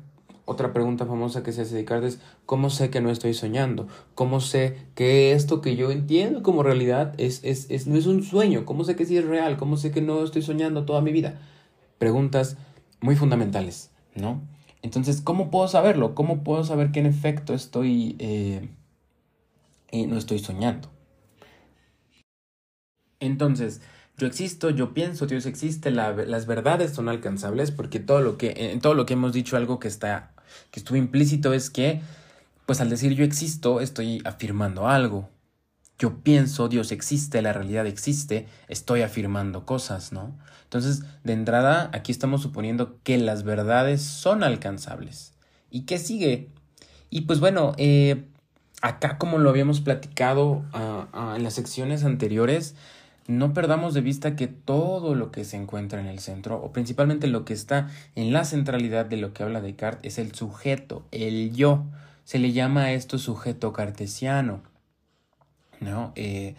otra 0.47 0.73
pregunta 0.73 1.05
famosa 1.05 1.43
que 1.43 1.53
se 1.53 1.61
hace 1.61 1.73
de 1.75 1.81
Descartes 1.81 2.15
es, 2.15 2.21
¿cómo 2.47 2.71
sé 2.71 2.89
que 2.89 3.03
no 3.03 3.11
estoy 3.11 3.35
soñando? 3.35 3.89
¿Cómo 4.15 4.41
sé 4.41 4.79
que 4.95 5.33
esto 5.33 5.61
que 5.61 5.77
yo 5.77 5.91
entiendo 5.91 6.43
como 6.43 6.63
realidad 6.63 7.15
es, 7.19 7.45
es, 7.45 7.71
es, 7.71 7.87
no 7.87 7.99
es 7.99 8.07
un 8.07 8.23
sueño? 8.23 8.65
¿Cómo 8.65 8.85
sé 8.85 8.97
que 8.97 9.05
sí 9.05 9.19
es 9.19 9.27
real? 9.27 9.59
¿Cómo 9.59 9.77
sé 9.77 9.91
que 9.91 10.01
no 10.01 10.25
estoy 10.25 10.41
soñando 10.41 10.87
toda 10.87 11.03
mi 11.03 11.13
vida? 11.13 11.39
Preguntas 11.99 12.57
muy 13.01 13.17
fundamentales, 13.17 13.91
¿no? 14.15 14.41
Entonces, 14.89 15.21
¿cómo 15.21 15.51
puedo 15.51 15.69
saberlo? 15.69 16.15
¿Cómo 16.15 16.43
puedo 16.43 16.65
saber 16.65 16.93
que 16.93 17.01
en 17.01 17.05
efecto 17.05 17.53
estoy, 17.53 18.17
eh, 18.19 18.71
eh, 19.91 20.07
no 20.07 20.17
estoy 20.17 20.39
soñando? 20.39 20.89
Entonces, 23.21 23.83
yo 24.17 24.27
existo, 24.27 24.71
yo 24.71 24.95
pienso, 24.95 25.27
Dios 25.27 25.45
existe, 25.45 25.91
las 25.91 26.47
verdades 26.47 26.93
son 26.95 27.11
alcanzables, 27.11 27.71
porque 27.71 28.01
todo 28.01 28.23
lo 28.23 28.39
que, 28.39 28.55
en 28.73 28.81
todo 28.81 28.95
lo 28.95 29.05
que 29.05 29.13
hemos 29.13 29.35
dicho, 29.35 29.59
algo 29.59 29.79
que 29.79 29.89
está, 29.89 30.33
que 30.71 30.81
estuvo 30.81 30.97
implícito 30.97 31.53
es 31.53 31.69
que, 31.69 32.01
pues 32.65 32.81
al 32.81 32.89
decir 32.89 33.13
yo 33.13 33.25
existo, 33.25 33.83
estoy 33.83 34.23
afirmando 34.25 34.89
algo. 34.89 35.29
Yo 35.99 36.21
pienso, 36.23 36.69
Dios 36.69 36.93
existe, 36.93 37.43
la 37.43 37.53
realidad 37.53 37.87
existe, 37.87 38.47
estoy 38.69 39.03
afirmando 39.03 39.67
cosas, 39.67 40.13
¿no? 40.13 40.33
Entonces, 40.63 41.03
de 41.25 41.33
entrada, 41.33 41.91
aquí 41.93 42.13
estamos 42.13 42.43
suponiendo 42.43 42.99
que 43.03 43.19
las 43.19 43.43
verdades 43.43 44.03
son 44.03 44.45
alcanzables. 44.45 45.33
¿Y 45.71 45.83
qué 45.83 45.99
sigue? 45.99 46.51
Y 47.11 47.23
pues 47.23 47.41
bueno, 47.41 47.73
eh, 47.79 48.27
acá 48.81 49.19
como 49.19 49.39
lo 49.39 49.51
habíamos 49.51 49.81
platicado 49.81 50.63
ah, 50.73 51.09
ah, 51.13 51.35
en 51.37 51.43
las 51.43 51.55
secciones 51.55 52.05
anteriores, 52.05 52.77
no 53.27 53.53
perdamos 53.53 53.93
de 53.93 54.01
vista 54.01 54.37
que 54.37 54.47
todo 54.47 55.15
lo 55.15 55.31
que 55.31 55.45
se 55.45 55.57
encuentra 55.57 56.01
en 56.01 56.07
el 56.07 56.19
centro, 56.19 56.63
o 56.63 56.73
principalmente 56.73 57.27
lo 57.27 57.45
que 57.45 57.55
está 57.55 57.89
en 58.15 58.33
la 58.33 58.45
centralidad 58.45 59.07
de 59.07 59.17
lo 59.17 59.33
que 59.33 59.43
habla 59.43 59.61
Descartes, 59.61 60.13
es 60.13 60.19
el 60.19 60.35
sujeto, 60.35 61.05
el 61.11 61.53
yo. 61.55 61.85
Se 62.25 62.39
le 62.39 62.53
llama 62.53 62.85
a 62.85 62.93
esto 62.93 63.19
sujeto 63.19 63.73
cartesiano. 63.73 64.63
¿No? 65.81 66.13
Eh, 66.17 66.55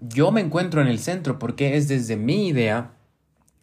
yo 0.00 0.32
me 0.32 0.40
encuentro 0.40 0.80
en 0.80 0.88
el 0.88 0.98
centro 0.98 1.38
porque 1.38 1.76
es 1.76 1.88
desde 1.88 2.16
mi 2.16 2.48
idea 2.48 2.92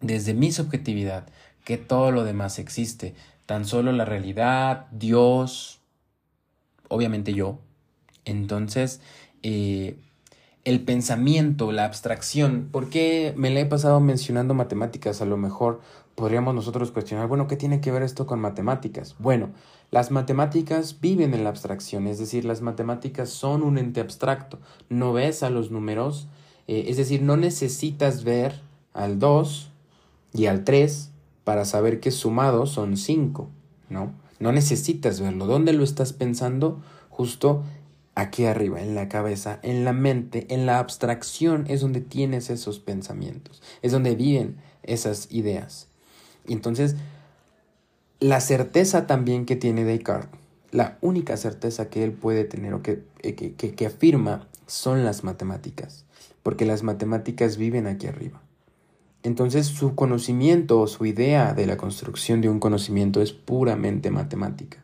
desde 0.02 0.34
mi 0.34 0.52
subjetividad, 0.52 1.28
que 1.64 1.78
todo 1.78 2.12
lo 2.12 2.24
demás 2.24 2.60
existe, 2.60 3.16
tan 3.46 3.66
solo 3.66 3.92
la 3.92 4.06
realidad, 4.06 4.88
Dios, 4.92 5.82
obviamente 6.88 7.34
yo. 7.34 7.60
Entonces, 8.26 9.02
eh, 9.44 9.98
el 10.64 10.82
pensamiento, 10.82 11.72
la 11.72 11.86
abstracción, 11.86 12.70
¿por 12.72 12.90
qué 12.90 13.34
me 13.36 13.50
le 13.50 13.62
he 13.62 13.66
pasado 13.66 14.00
mencionando 14.00 14.54
matemáticas? 14.54 15.22
A 15.22 15.26
lo 15.26 15.38
mejor 15.38 15.82
podríamos 16.16 16.54
nosotros 16.54 16.92
cuestionar, 16.92 17.28
bueno, 17.28 17.48
¿qué 17.48 17.56
tiene 17.56 17.82
que 17.82 17.92
ver 17.92 18.04
esto 18.04 18.26
con 18.26 18.40
matemáticas? 18.40 19.16
Bueno, 19.20 19.52
las 19.92 20.12
matemáticas 20.12 21.00
viven 21.02 21.34
en 21.34 21.44
la 21.44 21.50
abstracción, 21.50 22.08
es 22.08 22.20
decir, 22.20 22.46
las 22.46 22.62
matemáticas 22.62 23.30
son 23.30 23.64
un 23.64 23.78
ente 23.78 24.02
abstracto, 24.02 24.60
no 24.90 25.14
ves 25.14 25.42
a 25.42 25.50
los 25.50 25.72
números, 25.72 26.28
eh, 26.68 26.86
es 26.88 26.98
decir, 26.98 27.22
no 27.22 27.38
necesitas 27.38 28.24
ver 28.24 28.62
al 28.94 29.18
2 29.18 29.72
y 30.34 30.46
al 30.46 30.64
3 30.64 31.10
para 31.44 31.66
saber 31.66 32.00
que 32.00 32.12
sumados 32.12 32.72
son 32.72 32.98
5, 32.98 33.50
¿no? 33.90 34.14
No 34.40 34.52
necesitas 34.52 35.20
verlo. 35.20 35.48
¿Dónde 35.48 35.74
lo 35.74 35.84
estás 35.84 36.14
pensando? 36.14 36.82
Justo 37.10 37.64
aquí 38.16 38.46
arriba, 38.46 38.82
en 38.82 38.96
la 38.96 39.10
cabeza, 39.10 39.60
en 39.64 39.84
la 39.84 39.94
mente, 39.94 40.46
en 40.54 40.66
la 40.66 40.80
abstracción 40.80 41.66
es 41.68 41.82
donde 41.82 42.02
tienes 42.02 42.50
esos 42.50 42.80
pensamientos, 42.80 43.62
es 43.82 43.92
donde 43.92 44.16
viven 44.16 44.58
esas 44.84 45.32
ideas. 45.32 45.88
Y 46.48 46.54
entonces, 46.54 46.96
la 48.20 48.42
certeza 48.42 49.08
también 49.08 49.46
que 49.46 49.56
tiene 49.56 49.84
Descartes, 49.84 50.40
la 50.72 50.98
única 51.02 51.38
certeza 51.38 51.90
que 51.90 52.04
él 52.04 52.12
puede 52.12 52.44
tener 52.44 52.74
o 52.74 52.84
que, 52.84 53.04
que, 53.22 53.54
que, 53.56 53.74
que 53.74 53.86
afirma 53.86 54.48
son 54.68 55.04
las 55.04 55.24
matemáticas, 55.24 56.06
porque 56.44 56.66
las 56.66 56.84
matemáticas 56.84 57.58
viven 57.58 57.88
aquí 57.88 58.08
arriba. 58.08 58.42
Entonces 59.24 59.68
su 59.68 59.96
conocimiento 59.96 60.80
o 60.80 60.88
su 60.88 61.06
idea 61.06 61.54
de 61.54 61.66
la 61.66 61.78
construcción 61.78 62.40
de 62.42 62.50
un 62.50 62.60
conocimiento 62.60 63.22
es 63.22 63.34
puramente 63.34 64.12
matemática. 64.12 64.84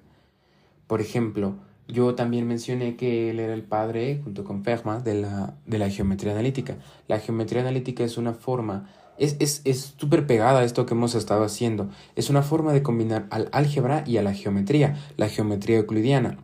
Por 0.88 1.02
ejemplo, 1.02 1.56
yo 1.88 2.15
también 2.15 2.48
mencioné 2.48 2.95
que 2.95 3.30
él 3.30 3.39
era 3.39 3.54
el 3.54 3.63
padre, 3.63 4.19
junto 4.24 4.43
con 4.43 4.63
Fermat, 4.63 5.04
de 5.04 5.15
la, 5.15 5.56
de 5.65 5.78
la 5.78 5.89
geometría 5.89 6.32
analítica. 6.32 6.78
La 7.08 7.19
geometría 7.19 7.62
analítica 7.62 8.04
es 8.04 8.17
una 8.17 8.34
forma, 8.34 8.89
es 9.17 9.62
súper 9.97 10.19
es, 10.21 10.25
pegada 10.25 10.63
esto 10.63 10.86
que 10.86 10.93
hemos 10.93 11.15
estado 11.15 11.43
haciendo. 11.43 11.89
Es 12.15 12.30
una 12.30 12.41
forma 12.41 12.73
de 12.73 12.84
combinar 12.84 13.28
al 13.30 13.49
álgebra 13.51 14.04
y 14.06 14.17
a 14.17 14.23
la 14.23 14.34
geometría, 14.34 14.97
la 15.17 15.30
geometría 15.30 15.78
euclidiana. 15.78 16.38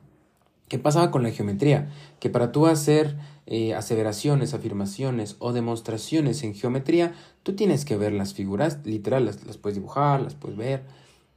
¿Qué 0.67 0.79
pasaba 0.79 1.11
con 1.11 1.23
la 1.23 1.31
geometría? 1.31 1.89
Que 2.19 2.29
para 2.29 2.53
tú 2.53 2.65
hacer 2.65 3.17
eh, 3.45 3.73
aseveraciones, 3.73 4.53
afirmaciones 4.53 5.35
o 5.39 5.51
demostraciones 5.51 6.43
en 6.43 6.55
geometría, 6.55 7.13
tú 7.43 7.55
tienes 7.55 7.83
que 7.83 7.97
ver 7.97 8.13
las 8.13 8.33
figuras, 8.33 8.79
literal, 8.85 9.25
las, 9.25 9.37
puedes 9.57 9.75
dibujar, 9.75 10.21
las 10.21 10.35
puedes 10.35 10.57
ver, 10.57 10.83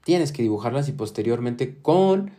tienes 0.04 0.30
que 0.30 0.42
dibujarlas 0.42 0.88
y 0.88 0.92
posteriormente 0.92 1.78
con 1.82 2.30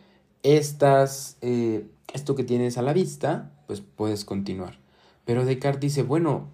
estas, 0.42 1.36
eh, 1.42 1.86
esto 2.14 2.34
que 2.34 2.44
tienes 2.44 2.78
a 2.78 2.82
la 2.82 2.94
vista, 2.94 3.50
pues 3.66 3.82
puedes 3.82 4.24
continuar. 4.24 4.78
Pero 5.26 5.44
Descartes 5.44 5.80
dice, 5.80 6.02
bueno, 6.02 6.48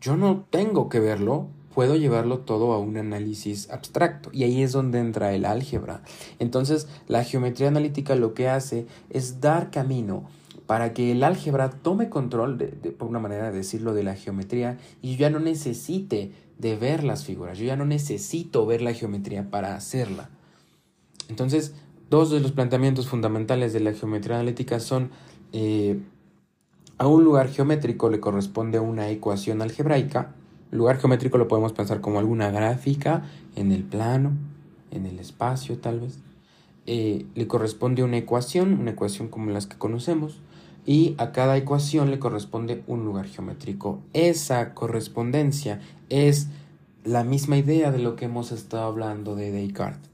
yo 0.00 0.16
no 0.16 0.44
tengo 0.50 0.88
que 0.88 0.98
verlo, 0.98 1.50
puedo 1.78 1.94
llevarlo 1.94 2.40
todo 2.40 2.72
a 2.72 2.80
un 2.80 2.96
análisis 2.96 3.70
abstracto 3.70 4.30
y 4.32 4.42
ahí 4.42 4.62
es 4.64 4.72
donde 4.72 4.98
entra 4.98 5.32
el 5.32 5.44
álgebra. 5.44 6.02
Entonces, 6.40 6.88
la 7.06 7.22
geometría 7.22 7.68
analítica 7.68 8.16
lo 8.16 8.34
que 8.34 8.48
hace 8.48 8.88
es 9.10 9.40
dar 9.40 9.70
camino 9.70 10.28
para 10.66 10.92
que 10.92 11.12
el 11.12 11.22
álgebra 11.22 11.70
tome 11.70 12.08
control, 12.08 12.58
de, 12.58 12.66
por 12.66 13.08
una 13.08 13.20
manera 13.20 13.52
de 13.52 13.58
decirlo, 13.58 13.94
de 13.94 14.02
la 14.02 14.16
geometría 14.16 14.76
y 15.02 15.12
yo 15.12 15.18
ya 15.18 15.30
no 15.30 15.38
necesite 15.38 16.32
de 16.58 16.74
ver 16.74 17.04
las 17.04 17.22
figuras, 17.24 17.58
yo 17.58 17.66
ya 17.66 17.76
no 17.76 17.84
necesito 17.84 18.66
ver 18.66 18.82
la 18.82 18.92
geometría 18.92 19.48
para 19.48 19.76
hacerla. 19.76 20.30
Entonces, 21.28 21.76
dos 22.10 22.32
de 22.32 22.40
los 22.40 22.50
planteamientos 22.50 23.06
fundamentales 23.06 23.72
de 23.72 23.78
la 23.78 23.92
geometría 23.92 24.34
analítica 24.34 24.80
son 24.80 25.12
eh, 25.52 26.00
a 26.98 27.06
un 27.06 27.22
lugar 27.22 27.50
geométrico 27.50 28.10
le 28.10 28.18
corresponde 28.18 28.80
una 28.80 29.10
ecuación 29.10 29.62
algebraica. 29.62 30.34
Lugar 30.70 30.98
geométrico 30.98 31.38
lo 31.38 31.48
podemos 31.48 31.72
pensar 31.72 32.00
como 32.00 32.18
alguna 32.18 32.50
gráfica 32.50 33.22
en 33.56 33.72
el 33.72 33.84
plano, 33.84 34.32
en 34.90 35.06
el 35.06 35.18
espacio 35.18 35.78
tal 35.78 36.00
vez. 36.00 36.18
Eh, 36.86 37.26
le 37.34 37.46
corresponde 37.46 38.02
una 38.02 38.16
ecuación, 38.16 38.74
una 38.74 38.92
ecuación 38.92 39.28
como 39.28 39.50
las 39.50 39.66
que 39.66 39.76
conocemos 39.76 40.40
y 40.86 41.14
a 41.18 41.32
cada 41.32 41.56
ecuación 41.58 42.10
le 42.10 42.18
corresponde 42.18 42.82
un 42.86 43.04
lugar 43.04 43.26
geométrico. 43.26 44.00
Esa 44.14 44.72
correspondencia 44.74 45.80
es 46.08 46.48
la 47.04 47.24
misma 47.24 47.58
idea 47.58 47.90
de 47.90 47.98
lo 47.98 48.16
que 48.16 48.24
hemos 48.24 48.52
estado 48.52 48.84
hablando 48.84 49.36
de 49.36 49.50
Descartes. 49.50 50.10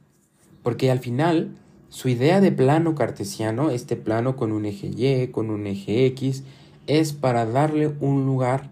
Porque 0.63 0.91
al 0.91 0.99
final 0.99 1.57
Su 1.91 2.09
idea 2.09 2.41
de 2.41 2.51
plano 2.51 2.97
cartesiano, 2.97 3.71
este 3.71 3.95
plano 3.95 4.35
con 4.35 4.51
un 4.51 4.65
eje 4.65 4.89
Y, 4.89 5.29
con 5.29 5.49
un 5.49 5.69
eje 5.69 6.07
X, 6.07 6.43
es 6.89 7.13
para 7.13 7.47
darle 7.47 7.95
un 8.01 8.27
lugar 8.27 8.69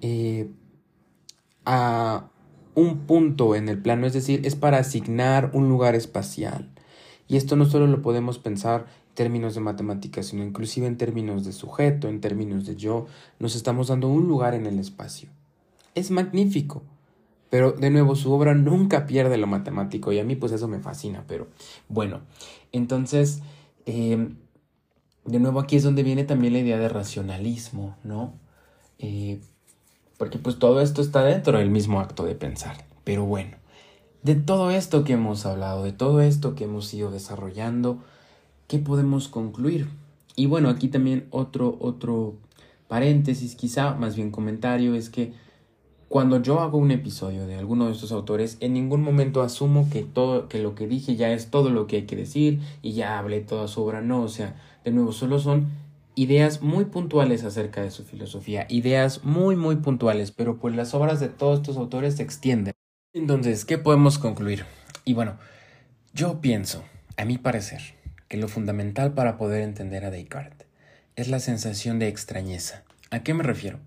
eh, 0.00 0.48
a 1.66 2.30
un 2.74 3.00
punto 3.00 3.54
en 3.54 3.68
el 3.68 3.82
plano, 3.82 4.06
es 4.06 4.12
decir, 4.12 4.46
es 4.46 4.54
para 4.56 4.78
asignar 4.78 5.50
un 5.52 5.68
lugar 5.68 5.94
espacial. 5.94 6.70
Y 7.28 7.36
esto 7.36 7.56
no 7.56 7.66
solo 7.66 7.86
lo 7.86 8.02
podemos 8.02 8.38
pensar 8.38 8.86
en 9.08 9.14
términos 9.14 9.54
de 9.54 9.60
matemáticas, 9.60 10.26
sino 10.26 10.44
inclusive 10.44 10.86
en 10.86 10.96
términos 10.96 11.44
de 11.44 11.52
sujeto, 11.52 12.08
en 12.08 12.20
términos 12.20 12.66
de 12.66 12.76
yo, 12.76 13.06
nos 13.38 13.56
estamos 13.56 13.88
dando 13.88 14.08
un 14.08 14.28
lugar 14.28 14.54
en 14.54 14.66
el 14.66 14.78
espacio. 14.78 15.28
Es 15.94 16.10
magnífico. 16.10 16.82
Pero 17.50 17.72
de 17.72 17.90
nuevo, 17.90 18.16
su 18.16 18.32
obra 18.32 18.54
nunca 18.54 19.06
pierde 19.06 19.36
lo 19.38 19.46
matemático 19.46 20.12
y 20.12 20.18
a 20.18 20.24
mí 20.24 20.36
pues 20.36 20.52
eso 20.52 20.68
me 20.68 20.80
fascina. 20.80 21.24
Pero 21.26 21.48
bueno, 21.88 22.20
entonces, 22.72 23.40
em, 23.86 24.36
de 25.24 25.38
nuevo 25.40 25.60
aquí 25.60 25.76
es 25.76 25.82
donde 25.82 26.02
viene 26.02 26.24
también 26.24 26.52
la 26.52 26.58
idea 26.58 26.78
de 26.78 26.88
racionalismo, 26.88 27.96
¿no? 28.04 28.34
Eh, 28.98 29.40
porque 30.18 30.38
pues 30.38 30.58
todo 30.58 30.80
esto 30.80 31.02
está 31.02 31.22
dentro 31.22 31.58
del 31.58 31.70
mismo 31.70 32.00
acto 32.00 32.24
de 32.24 32.34
pensar. 32.34 32.84
Pero 33.04 33.24
bueno, 33.24 33.56
de 34.22 34.34
todo 34.34 34.70
esto 34.70 35.04
que 35.04 35.12
hemos 35.12 35.46
hablado, 35.46 35.84
de 35.84 35.92
todo 35.92 36.20
esto 36.20 36.54
que 36.54 36.64
hemos 36.64 36.92
ido 36.92 37.10
desarrollando, 37.10 37.98
¿qué 38.66 38.78
podemos 38.78 39.28
concluir? 39.28 39.88
Y 40.34 40.46
bueno, 40.46 40.68
aquí 40.68 40.88
también 40.88 41.26
otro, 41.30 41.76
otro 41.80 42.34
paréntesis, 42.88 43.54
quizá 43.54 43.94
más 43.94 44.16
bien 44.16 44.30
comentario, 44.30 44.94
es 44.94 45.10
que 45.10 45.32
cuando 46.08 46.40
yo 46.40 46.60
hago 46.60 46.78
un 46.78 46.92
episodio 46.92 47.46
de 47.46 47.56
alguno 47.56 47.86
de 47.86 47.92
estos 47.92 48.12
autores, 48.12 48.58
en 48.60 48.74
ningún 48.74 49.02
momento 49.02 49.42
asumo 49.42 49.88
que 49.90 50.02
todo, 50.02 50.48
que 50.48 50.58
lo 50.60 50.74
que 50.74 50.86
dije 50.86 51.16
ya 51.16 51.32
es 51.32 51.50
todo 51.50 51.70
lo 51.70 51.86
que 51.86 51.96
hay 51.96 52.02
que 52.06 52.16
decir 52.16 52.60
y 52.80 52.92
ya 52.92 53.18
hablé 53.18 53.40
toda 53.40 53.66
su 53.66 53.82
obra. 53.82 54.02
No, 54.02 54.22
o 54.22 54.28
sea, 54.28 54.56
de 54.84 54.92
nuevo, 54.92 55.12
solo 55.12 55.40
son 55.40 55.66
ideas 56.16 56.62
muy 56.62 56.86
puntuales 56.86 57.44
acerca 57.44 57.82
de 57.82 57.92
su 57.92 58.02
filosofía, 58.02 58.66
ideas 58.68 59.22
muy, 59.22 59.54
muy 59.54 59.76
puntuales, 59.76 60.32
pero 60.32 60.58
pues 60.58 60.74
las 60.74 60.94
obras 60.94 61.20
de 61.20 61.28
todos 61.28 61.60
estos 61.60 61.76
autores 61.76 62.16
se 62.16 62.22
extienden. 62.22 62.74
Entonces, 63.12 63.64
¿qué 63.64 63.78
podemos 63.78 64.18
concluir? 64.18 64.64
Y 65.04 65.12
bueno, 65.12 65.38
yo 66.14 66.40
pienso, 66.40 66.84
a 67.16 67.26
mi 67.26 67.38
parecer, 67.38 67.82
que 68.28 68.38
lo 68.38 68.48
fundamental 68.48 69.12
para 69.12 69.36
poder 69.36 69.60
entender 69.60 70.04
a 70.04 70.10
Descartes 70.10 70.66
es 71.16 71.28
la 71.28 71.38
sensación 71.38 71.98
de 71.98 72.08
extrañeza. 72.08 72.82
¿A 73.10 73.22
qué 73.22 73.34
me 73.34 73.42
refiero? 73.42 73.78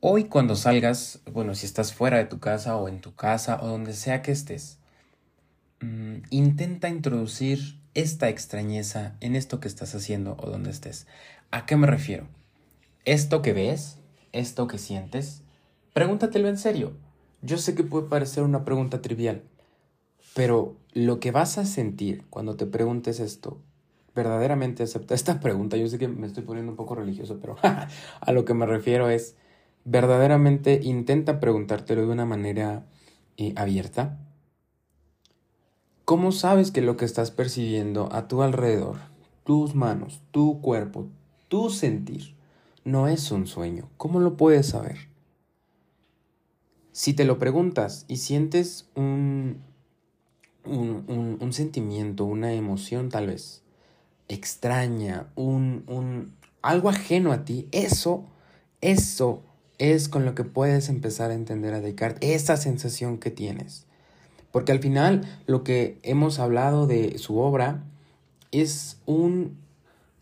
Hoy 0.00 0.24
cuando 0.24 0.56
salgas, 0.56 1.20
bueno, 1.30 1.54
si 1.54 1.66
estás 1.66 1.92
fuera 1.92 2.16
de 2.18 2.26
tu 2.26 2.40
casa 2.40 2.76
o 2.76 2.88
en 2.88 3.00
tu 3.00 3.14
casa 3.14 3.58
o 3.62 3.66
donde 3.66 3.92
sea 3.92 4.22
que 4.22 4.32
estés, 4.32 4.78
mm, 5.80 6.16
intenta 6.30 6.88
introducir 6.88 7.78
esta 7.96 8.28
extrañeza 8.28 9.16
en 9.20 9.34
esto 9.34 9.58
que 9.58 9.68
estás 9.68 9.94
haciendo 9.94 10.36
o 10.38 10.50
donde 10.50 10.70
estés. 10.70 11.06
¿A 11.50 11.64
qué 11.64 11.76
me 11.76 11.86
refiero? 11.86 12.28
Esto 13.06 13.40
que 13.40 13.54
ves, 13.54 13.98
esto 14.32 14.66
que 14.66 14.76
sientes, 14.76 15.42
pregúntatelo 15.94 16.48
en 16.48 16.58
serio. 16.58 16.92
Yo 17.40 17.56
sé 17.56 17.74
que 17.74 17.84
puede 17.84 18.06
parecer 18.06 18.42
una 18.42 18.66
pregunta 18.66 19.00
trivial, 19.00 19.44
pero 20.34 20.76
lo 20.92 21.20
que 21.20 21.30
vas 21.30 21.56
a 21.56 21.64
sentir 21.64 22.26
cuando 22.28 22.56
te 22.56 22.66
preguntes 22.66 23.18
esto, 23.18 23.62
verdaderamente 24.14 24.82
acepta 24.82 25.14
esta 25.14 25.40
pregunta. 25.40 25.78
Yo 25.78 25.88
sé 25.88 25.98
que 25.98 26.06
me 26.06 26.26
estoy 26.26 26.42
poniendo 26.42 26.72
un 26.72 26.76
poco 26.76 26.96
religioso, 26.96 27.38
pero 27.40 27.56
a 27.62 28.32
lo 28.32 28.44
que 28.44 28.52
me 28.52 28.66
refiero 28.66 29.08
es, 29.08 29.36
verdaderamente 29.86 30.80
intenta 30.82 31.40
preguntártelo 31.40 32.02
de 32.02 32.12
una 32.12 32.26
manera 32.26 32.84
eh, 33.38 33.54
abierta. 33.56 34.18
¿Cómo 36.06 36.30
sabes 36.30 36.70
que 36.70 36.82
lo 36.82 36.96
que 36.96 37.04
estás 37.04 37.32
percibiendo 37.32 38.08
a 38.12 38.28
tu 38.28 38.42
alrededor, 38.42 38.98
tus 39.42 39.74
manos, 39.74 40.22
tu 40.30 40.60
cuerpo, 40.60 41.08
tu 41.48 41.68
sentir, 41.68 42.36
no 42.84 43.08
es 43.08 43.32
un 43.32 43.48
sueño? 43.48 43.88
¿Cómo 43.96 44.20
lo 44.20 44.36
puedes 44.36 44.68
saber? 44.68 45.08
Si 46.92 47.12
te 47.12 47.24
lo 47.24 47.40
preguntas 47.40 48.04
y 48.06 48.18
sientes 48.18 48.88
un, 48.94 49.56
un, 50.64 51.38
un, 51.40 51.52
sentimiento, 51.52 52.24
una 52.24 52.52
emoción 52.52 53.08
tal 53.08 53.26
vez 53.26 53.64
extraña, 54.28 55.26
un, 55.34 56.36
algo 56.62 56.88
ajeno 56.88 57.32
a 57.32 57.44
ti, 57.44 57.66
eso, 57.72 58.26
eso 58.80 59.42
es 59.78 60.08
con 60.08 60.24
lo 60.24 60.36
que 60.36 60.44
puedes 60.44 60.88
empezar 60.88 61.32
a 61.32 61.34
entender 61.34 61.74
a 61.74 61.80
Descartes, 61.80 62.30
esa 62.30 62.56
sensación 62.56 63.18
que 63.18 63.32
tienes. 63.32 63.85
Porque 64.56 64.72
al 64.72 64.78
final 64.78 65.28
lo 65.46 65.64
que 65.64 65.98
hemos 66.02 66.38
hablado 66.38 66.86
de 66.86 67.18
su 67.18 67.38
obra 67.38 67.84
es 68.52 69.02
un 69.04 69.58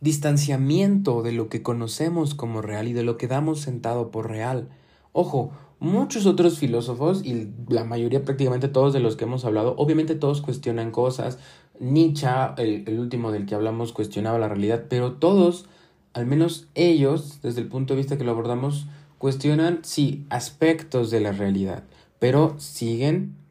distanciamiento 0.00 1.22
de 1.22 1.30
lo 1.30 1.48
que 1.48 1.62
conocemos 1.62 2.34
como 2.34 2.60
real 2.60 2.88
y 2.88 2.92
de 2.94 3.04
lo 3.04 3.16
que 3.16 3.28
damos 3.28 3.60
sentado 3.60 4.10
por 4.10 4.28
real. 4.28 4.70
Ojo, 5.12 5.52
muchos 5.78 6.26
otros 6.26 6.58
filósofos, 6.58 7.24
y 7.24 7.52
la 7.68 7.84
mayoría 7.84 8.24
prácticamente 8.24 8.66
todos 8.66 8.92
de 8.92 8.98
los 8.98 9.14
que 9.14 9.22
hemos 9.22 9.44
hablado, 9.44 9.76
obviamente 9.78 10.16
todos 10.16 10.42
cuestionan 10.42 10.90
cosas. 10.90 11.38
Nietzsche, 11.78 12.26
el, 12.58 12.98
último 12.98 13.30
del 13.30 13.46
que 13.46 13.54
hablamos, 13.54 13.92
cuestionaba 13.92 14.40
la 14.40 14.48
realidad, 14.48 14.86
pero 14.88 15.12
todos, 15.12 15.66
al 16.12 16.26
menos 16.26 16.66
ellos, 16.74 17.38
desde 17.40 17.60
el 17.60 17.68
punto 17.68 17.94
de 17.94 17.98
vista 17.98 18.18
que 18.18 18.24
lo 18.24 18.32
abordamos, 18.32 18.88
cuestionan, 19.18 19.78
sí, 19.84 20.26
aspectos 20.28 21.12
de 21.12 21.20
la 21.20 21.30
realidad, 21.30 21.84
pero 22.18 22.56
siguen, 22.58 23.43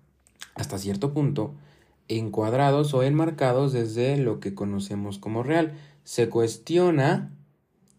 hasta 0.55 0.77
cierto 0.77 1.13
punto, 1.13 1.53
encuadrados 2.07 2.93
o 2.93 3.03
enmarcados 3.03 3.73
desde 3.73 4.17
lo 4.17 4.39
que 4.39 4.53
conocemos 4.53 5.19
como 5.19 5.43
real. 5.43 5.73
Se 6.03 6.29
cuestiona, 6.29 7.31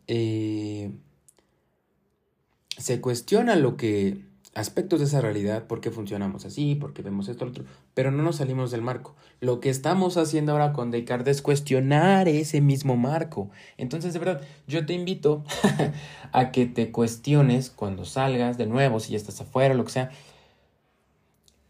eh, 0.07 0.93
se 2.77 3.01
cuestiona 3.01 3.57
lo 3.57 3.77
que 3.77 4.23
aspectos 4.55 5.01
de 5.01 5.07
esa 5.07 5.21
realidad, 5.21 5.67
por 5.67 5.81
qué 5.81 5.91
funcionamos 5.91 6.45
así, 6.45 6.75
por 6.75 6.93
qué 6.93 7.03
vemos 7.03 7.29
esto, 7.29 7.45
lo 7.45 7.51
otro, 7.51 7.65
pero 7.93 8.11
no 8.11 8.23
nos 8.23 8.37
salimos 8.37 8.71
del 8.71 8.83
marco. 8.83 9.17
Lo 9.41 9.61
que 9.61 9.69
estamos 9.69 10.17
haciendo 10.17 10.53
ahora 10.53 10.73
con 10.73 10.91
Descartes 10.91 11.39
es 11.39 11.43
cuestionar 11.43 12.29
ese 12.29 12.61
mismo 12.61 12.97
marco. 12.97 13.51
Entonces, 13.77 14.13
de 14.13 14.21
verdad, 14.21 14.43
yo 14.67 14.87
te 14.87 14.93
invito 14.93 15.45
a 16.33 16.53
que 16.53 16.67
te 16.67 16.93
cuestiones 16.93 17.71
cuando 17.71 18.05
salgas 18.05 18.57
de 18.57 18.67
nuevo, 18.67 19.01
si 19.01 19.13
ya 19.13 19.17
estás 19.17 19.41
afuera, 19.41 19.75
lo 19.75 19.85
que 19.85 19.93
sea, 19.93 20.11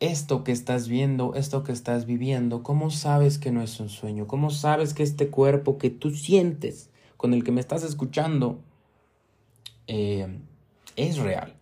esto 0.05 0.45
que 0.45 0.53
estás 0.53 0.89
viendo, 0.89 1.35
esto 1.35 1.65
que 1.65 1.73
estás 1.73 2.07
viviendo, 2.07 2.63
¿cómo 2.63 2.91
sabes 2.91 3.39
que 3.39 3.51
no 3.51 3.63
es 3.63 3.81
un 3.81 3.89
sueño? 3.89 4.27
¿Cómo 4.27 4.51
sabes 4.51 4.95
que 4.95 5.03
este 5.03 5.29
cuerpo 5.29 5.79
que 5.79 5.91
tú 5.91 6.11
sientes, 6.11 6.91
con 7.17 7.33
el 7.35 7.45
que 7.45 7.53
me 7.53 7.61
estás 7.61 7.83
escuchando, 7.83 8.59
eh, 9.87 10.39
es 10.97 11.19
real? 11.19 11.55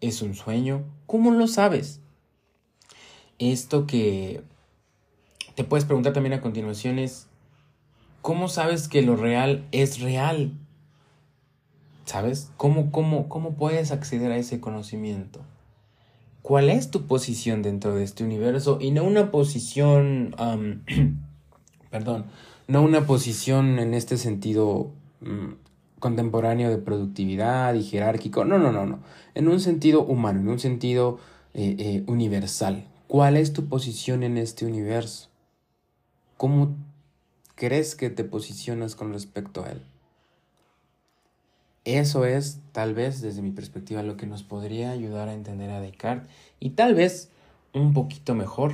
¿Es 0.00 0.22
un 0.22 0.34
sueño? 0.34 0.84
¿Cómo 1.06 1.30
lo 1.30 1.46
sabes? 1.48 2.00
Esto 3.38 3.86
que 3.86 4.42
te 5.54 5.64
puedes 5.64 5.84
preguntar 5.84 6.12
también 6.12 6.34
a 6.34 6.40
continuación 6.40 6.98
es, 6.98 7.26
¿cómo 8.22 8.48
sabes 8.48 8.88
que 8.88 9.02
lo 9.02 9.16
real 9.16 9.66
es 9.72 10.00
real? 10.00 10.52
¿Sabes? 12.04 12.50
¿Cómo, 12.56 12.92
cómo, 12.92 13.28
cómo 13.28 13.54
puedes 13.54 13.90
acceder 13.90 14.30
a 14.30 14.36
ese 14.36 14.60
conocimiento? 14.60 15.40
¿Cuál 16.44 16.68
es 16.68 16.90
tu 16.90 17.06
posición 17.06 17.62
dentro 17.62 17.94
de 17.94 18.04
este 18.04 18.22
universo? 18.22 18.76
Y 18.78 18.90
no 18.90 19.04
una 19.04 19.30
posición, 19.30 20.36
perdón, 21.90 22.26
no 22.68 22.82
una 22.82 23.06
posición 23.06 23.78
en 23.78 23.94
este 23.94 24.18
sentido 24.18 24.90
mm, 25.22 25.52
contemporáneo 26.00 26.68
de 26.68 26.76
productividad 26.76 27.72
y 27.72 27.82
jerárquico. 27.82 28.44
No, 28.44 28.58
no, 28.58 28.72
no, 28.72 28.84
no. 28.84 28.98
En 29.34 29.48
un 29.48 29.58
sentido 29.58 30.04
humano, 30.04 30.40
en 30.40 30.48
un 30.48 30.58
sentido 30.58 31.18
eh, 31.54 31.76
eh, 31.78 32.04
universal. 32.08 32.88
¿Cuál 33.06 33.38
es 33.38 33.54
tu 33.54 33.64
posición 33.64 34.22
en 34.22 34.36
este 34.36 34.66
universo? 34.66 35.30
¿Cómo 36.36 36.76
crees 37.54 37.94
que 37.94 38.10
te 38.10 38.22
posicionas 38.22 38.96
con 38.96 39.14
respecto 39.14 39.64
a 39.64 39.70
él? 39.70 39.80
Eso 41.84 42.24
es, 42.24 42.60
tal 42.72 42.94
vez, 42.94 43.20
desde 43.20 43.42
mi 43.42 43.50
perspectiva, 43.50 44.02
lo 44.02 44.16
que 44.16 44.26
nos 44.26 44.42
podría 44.42 44.90
ayudar 44.90 45.28
a 45.28 45.34
entender 45.34 45.70
a 45.70 45.80
Descartes 45.80 46.30
y 46.60 46.70
tal 46.70 46.94
vez 46.94 47.30
un 47.72 47.92
poquito 47.92 48.34
mejor 48.34 48.72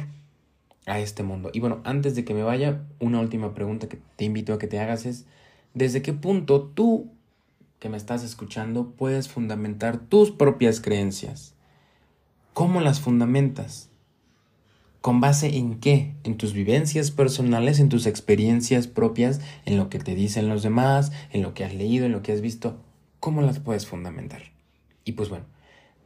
a 0.86 1.00
este 1.00 1.22
mundo. 1.22 1.50
Y 1.52 1.60
bueno, 1.60 1.80
antes 1.84 2.14
de 2.14 2.24
que 2.24 2.34
me 2.34 2.42
vaya, 2.42 2.82
una 3.00 3.20
última 3.20 3.54
pregunta 3.54 3.88
que 3.88 3.98
te 4.16 4.24
invito 4.24 4.54
a 4.54 4.58
que 4.58 4.68
te 4.68 4.78
hagas 4.78 5.06
es, 5.06 5.26
¿desde 5.74 6.02
qué 6.02 6.12
punto 6.12 6.62
tú 6.62 7.10
que 7.80 7.88
me 7.88 7.96
estás 7.96 8.22
escuchando 8.22 8.92
puedes 8.96 9.28
fundamentar 9.28 9.98
tus 9.98 10.30
propias 10.30 10.80
creencias. 10.80 11.54
¿Cómo 12.52 12.82
las 12.82 13.00
fundamentas? 13.00 13.88
¿Con 15.00 15.20
base 15.20 15.56
en 15.56 15.80
qué? 15.80 16.14
En 16.22 16.36
tus 16.36 16.52
vivencias 16.52 17.10
personales, 17.10 17.80
en 17.80 17.88
tus 17.88 18.04
experiencias 18.04 18.86
propias, 18.86 19.40
en 19.64 19.78
lo 19.78 19.88
que 19.88 19.98
te 19.98 20.14
dicen 20.14 20.50
los 20.50 20.62
demás, 20.62 21.10
en 21.32 21.40
lo 21.40 21.54
que 21.54 21.64
has 21.64 21.74
leído, 21.74 22.04
en 22.04 22.12
lo 22.12 22.22
que 22.22 22.32
has 22.32 22.42
visto. 22.42 22.76
¿Cómo 23.20 23.42
las 23.42 23.58
puedes 23.58 23.86
fundamentar? 23.86 24.40
Y 25.04 25.12
pues 25.12 25.28
bueno, 25.28 25.44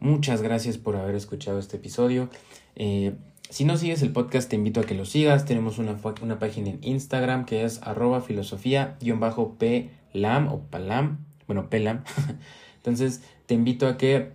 muchas 0.01 0.43
gracias 0.43 0.79
por 0.79 0.97
haber 0.97 1.15
escuchado 1.15 1.61
este 1.61 1.77
episodio. 1.77 2.29
Eh, 2.75 3.15
Si 3.51 3.65
no 3.65 3.77
sigues 3.77 4.03
el 4.03 4.11
podcast, 4.11 4.51
te 4.51 4.57
invito 4.57 4.81
a 4.81 4.85
que 4.85 4.95
lo 4.95 5.05
sigas. 5.05 5.45
Tenemos 5.45 5.79
una, 5.79 5.97
una 6.23 6.39
página 6.41 6.71
en 6.71 6.79
Instagram 6.83 7.45
que 7.45 7.63
es 7.65 7.81
arroba 7.83 8.21
filosofía-plam 8.21 10.49
o 10.49 10.61
palam. 10.71 11.19
Bueno, 11.47 11.71
pelam. 11.71 12.03
Entonces, 12.77 13.23
te 13.47 13.55
invito 13.55 13.87
a 13.87 13.97
que 13.97 14.33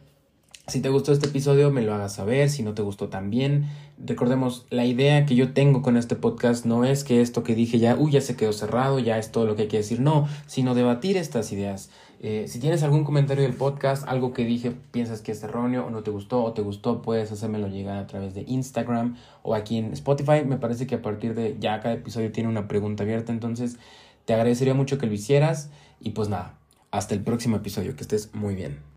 si 0.68 0.82
te 0.82 0.90
gustó 0.90 1.12
este 1.12 1.28
episodio, 1.28 1.72
me 1.72 1.82
lo 1.82 1.94
hagas 1.94 2.14
saber. 2.14 2.50
Si 2.50 2.64
no 2.64 2.74
te 2.76 2.84
gustó 2.84 3.10
también. 3.10 3.66
Recordemos, 3.98 4.68
la 4.70 4.86
idea 4.86 5.26
que 5.26 5.36
yo 5.36 5.54
tengo 5.54 5.82
con 5.82 5.98
este 5.98 6.16
podcast 6.16 6.66
no 6.66 6.86
es 6.86 7.04
que 7.04 7.22
esto 7.22 7.44
que 7.44 7.56
dije 7.56 7.80
ya, 7.80 7.96
uy, 7.98 8.12
ya 8.12 8.22
se 8.22 8.36
quedó 8.36 8.54
cerrado, 8.54 9.00
ya 9.00 9.18
es 9.18 9.32
todo 9.32 9.46
lo 9.46 9.56
que 9.56 9.64
hay 9.64 9.68
que 9.68 9.78
decir. 9.78 10.00
No, 10.00 10.28
sino 10.46 10.76
debatir 10.76 11.18
estas 11.18 11.52
ideas. 11.52 11.90
Eh, 12.22 12.46
si 12.50 12.60
tienes 12.60 12.84
algún 12.84 13.06
comentario 13.06 13.44
del 13.44 13.54
podcast, 13.54 14.06
algo 14.06 14.34
que 14.34 14.44
dije, 14.44 14.72
piensas 14.92 15.22
que 15.22 15.32
es 15.32 15.42
erróneo 15.42 15.86
o 15.86 15.90
no 15.90 16.04
te 16.04 16.12
gustó 16.12 16.44
o 16.44 16.52
te 16.52 16.62
gustó, 16.62 17.02
puedes 17.02 17.32
hacérmelo 17.32 17.70
llegar 17.70 17.98
a 17.98 18.08
través 18.08 18.34
de 18.34 18.44
Instagram 18.46 19.16
o 19.42 19.56
aquí 19.56 19.78
en 19.78 19.94
Spotify. 19.94 20.44
Me 20.46 20.58
parece 20.58 20.86
que 20.86 20.96
a 20.96 21.02
partir 21.02 21.34
de 21.34 21.56
ya 21.60 21.80
cada 21.80 21.96
episodio 21.96 22.32
tiene 22.34 22.50
una 22.50 22.68
pregunta 22.68 23.04
abierta, 23.04 23.32
entonces 23.32 23.78
te 24.26 24.34
agradecería 24.34 24.74
mucho 24.74 24.98
que 24.98 25.08
lo 25.08 25.14
hicieras 25.14 25.72
y 26.02 26.10
pues 26.10 26.28
nada, 26.28 26.60
hasta 26.92 27.16
el 27.16 27.24
próximo 27.24 27.56
episodio, 27.56 27.96
que 27.96 28.02
estés 28.02 28.36
muy 28.36 28.54
bien. 28.54 28.89